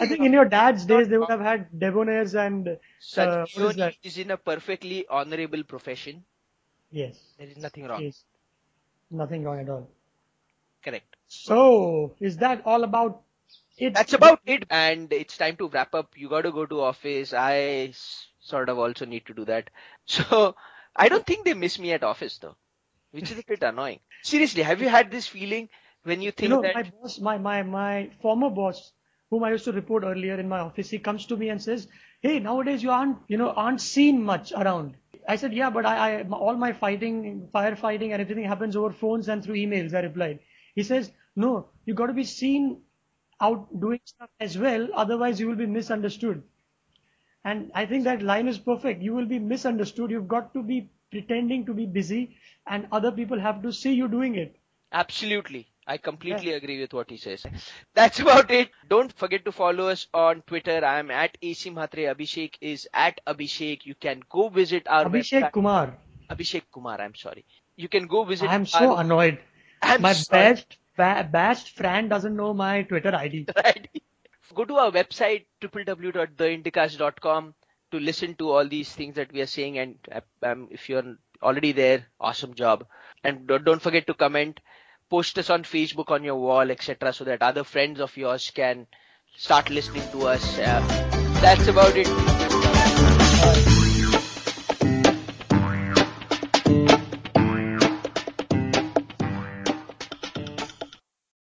I 0.00 0.06
think 0.06 0.20
in 0.24 0.32
your 0.32 0.44
dad's 0.44 0.84
days 0.86 1.08
they 1.08 1.18
would 1.18 1.30
have 1.30 1.40
had 1.40 1.70
debonaires 1.72 2.34
and 2.34 2.78
uh, 3.16 3.46
what 3.52 3.64
is 3.64 3.74
Sajjoni 3.74 3.76
that? 3.76 3.96
is 4.02 4.18
in 4.18 4.30
a 4.30 4.36
perfectly 4.36 5.06
honorable 5.08 5.64
profession. 5.64 6.24
Yes, 6.90 7.36
There 7.38 7.48
is 7.48 7.56
nothing 7.58 7.84
wrong. 7.86 8.02
yes, 8.02 8.24
nothing 9.10 9.44
wrong 9.44 9.60
at 9.60 9.68
all. 9.68 9.88
Correct. 10.82 11.16
So 11.28 12.16
is 12.20 12.36
that 12.38 12.62
all 12.66 12.84
about 12.84 13.22
it? 13.80 13.94
That's 13.94 14.12
about 14.12 14.40
it. 14.46 14.64
And 14.70 15.12
it's 15.12 15.36
time 15.36 15.56
to 15.56 15.68
wrap 15.68 15.94
up. 15.94 16.12
You 16.16 16.28
got 16.28 16.42
to 16.42 16.52
go 16.52 16.66
to 16.66 16.80
office. 16.82 17.32
I 17.34 17.92
sort 18.40 18.68
of 18.68 18.78
also 18.78 19.04
need 19.06 19.26
to 19.26 19.34
do 19.34 19.44
that. 19.46 19.70
So 20.06 20.56
I 20.96 21.08
don't 21.08 21.26
think 21.26 21.44
they 21.44 21.54
miss 21.54 21.78
me 21.78 21.92
at 21.92 22.02
office 22.02 22.38
though, 22.38 22.56
which 23.10 23.30
is 23.30 23.38
a 23.38 23.42
bit 23.46 23.62
annoying. 23.62 24.00
Seriously, 24.22 24.62
have 24.62 24.80
you 24.80 24.88
had 24.88 25.10
this 25.10 25.26
feeling 25.26 25.68
when 26.04 26.22
you 26.22 26.30
think 26.32 26.50
You 26.50 26.56
know, 26.56 26.62
that 26.62 26.74
my 26.74 26.82
boss, 26.82 27.18
my, 27.20 27.38
my, 27.38 27.62
my 27.62 28.10
former 28.22 28.50
boss, 28.50 28.92
whom 29.30 29.44
I 29.44 29.50
used 29.50 29.64
to 29.66 29.72
report 29.72 30.04
earlier 30.04 30.38
in 30.40 30.48
my 30.48 30.60
office, 30.60 30.90
he 30.90 30.98
comes 30.98 31.26
to 31.26 31.36
me 31.36 31.50
and 31.50 31.62
says, 31.62 31.88
Hey, 32.22 32.38
nowadays 32.40 32.82
you 32.82 32.90
aren't, 32.90 33.18
you 33.28 33.36
know, 33.36 33.50
aren't 33.50 33.80
seen 33.80 34.22
much 34.24 34.52
around. 34.52 34.96
I 35.28 35.36
said, 35.36 35.52
yeah, 35.52 35.68
but 35.70 35.84
I, 35.84 36.20
I, 36.20 36.22
all 36.28 36.56
my 36.56 36.72
fighting, 36.72 37.48
firefighting 37.54 38.12
and 38.12 38.20
everything 38.22 38.44
happens 38.44 38.76
over 38.76 38.90
phones 38.92 39.28
and 39.28 39.44
through 39.44 39.56
emails, 39.56 39.92
I 39.94 40.00
replied. 40.00 40.40
He 40.74 40.82
says, 40.82 41.12
no, 41.36 41.68
you 41.84 41.94
got 41.94 42.06
to 42.06 42.14
be 42.14 42.24
seen 42.24 42.82
out 43.40 43.68
doing 43.80 44.00
stuff 44.04 44.30
as 44.40 44.58
well, 44.58 44.88
otherwise 44.94 45.38
you 45.40 45.48
will 45.48 45.56
be 45.56 45.66
misunderstood. 45.66 46.42
And 47.44 47.70
I 47.74 47.86
think 47.86 48.04
that 48.04 48.22
line 48.22 48.48
is 48.48 48.58
perfect. 48.58 49.02
You 49.02 49.14
will 49.14 49.26
be 49.26 49.38
misunderstood. 49.38 50.10
You've 50.10 50.28
got 50.28 50.52
to 50.54 50.62
be 50.62 50.90
pretending 51.10 51.64
to 51.66 51.74
be 51.74 51.86
busy 51.86 52.36
and 52.66 52.86
other 52.92 53.10
people 53.12 53.40
have 53.40 53.62
to 53.62 53.72
see 53.72 53.92
you 53.94 54.08
doing 54.08 54.34
it. 54.34 54.56
Absolutely. 54.92 55.68
I 55.86 55.96
completely 55.96 56.52
agree 56.52 56.80
with 56.80 56.92
what 56.92 57.08
he 57.08 57.16
says. 57.16 57.46
That's 57.94 58.20
about 58.20 58.50
it. 58.50 58.68
Don't 58.90 59.10
forget 59.12 59.44
to 59.46 59.52
follow 59.52 59.88
us 59.88 60.06
on 60.12 60.42
Twitter. 60.42 60.84
I 60.84 60.98
am 60.98 61.10
at 61.10 61.38
AC 61.40 61.70
Mhatre. 61.70 62.14
Abhishek 62.14 62.54
is 62.60 62.86
at 62.92 63.20
Abhishek. 63.26 63.86
You 63.86 63.94
can 63.94 64.22
go 64.28 64.48
visit 64.50 64.86
our 64.86 65.06
Abhishek 65.06 65.40
website. 65.44 65.52
Kumar. 65.52 65.94
Abhishek 66.30 66.62
Kumar, 66.70 67.00
I'm 67.00 67.14
sorry. 67.14 67.46
You 67.76 67.88
can 67.88 68.06
go 68.06 68.24
visit 68.24 68.50
I 68.50 68.54
am 68.56 68.66
so 68.66 68.96
our- 68.96 69.00
annoyed. 69.00 69.38
I'm 69.80 70.02
my 70.02 70.12
sorry. 70.12 70.54
best 70.54 70.77
ba- 70.98 71.28
best 71.32 71.70
friend 71.72 72.10
doesn't 72.10 72.36
know 72.36 72.54
my 72.54 72.82
Twitter 72.84 73.14
ID. 73.14 73.46
right? 73.56 73.88
Go 74.54 74.64
to 74.66 74.76
our 74.76 74.90
website 74.92 75.46
www.theindicast.com 75.62 77.54
to 77.92 78.00
listen 78.00 78.34
to 78.36 78.50
all 78.50 78.68
these 78.68 78.94
things 78.94 79.16
that 79.16 79.32
we 79.32 79.40
are 79.42 79.46
saying. 79.46 79.78
And 79.78 79.98
um, 80.42 80.68
if 80.72 80.88
you're 80.90 81.16
already 81.42 81.72
there, 81.72 82.06
awesome 82.20 82.54
job. 82.54 82.86
And 83.24 83.46
don't 83.46 83.64
don't 83.64 83.82
forget 83.82 84.06
to 84.08 84.14
comment, 84.14 84.60
post 85.10 85.38
us 85.38 85.50
on 85.50 85.64
Facebook 85.64 86.10
on 86.10 86.24
your 86.24 86.36
wall, 86.36 86.70
etc., 86.70 87.12
so 87.12 87.24
that 87.24 87.42
other 87.42 87.64
friends 87.64 88.00
of 88.00 88.16
yours 88.16 88.50
can 88.50 88.86
start 89.36 89.70
listening 89.70 90.08
to 90.10 90.24
us. 90.26 90.58
Uh, 90.58 90.82
that's 91.40 91.68
about 91.68 91.96
it. 91.96 92.10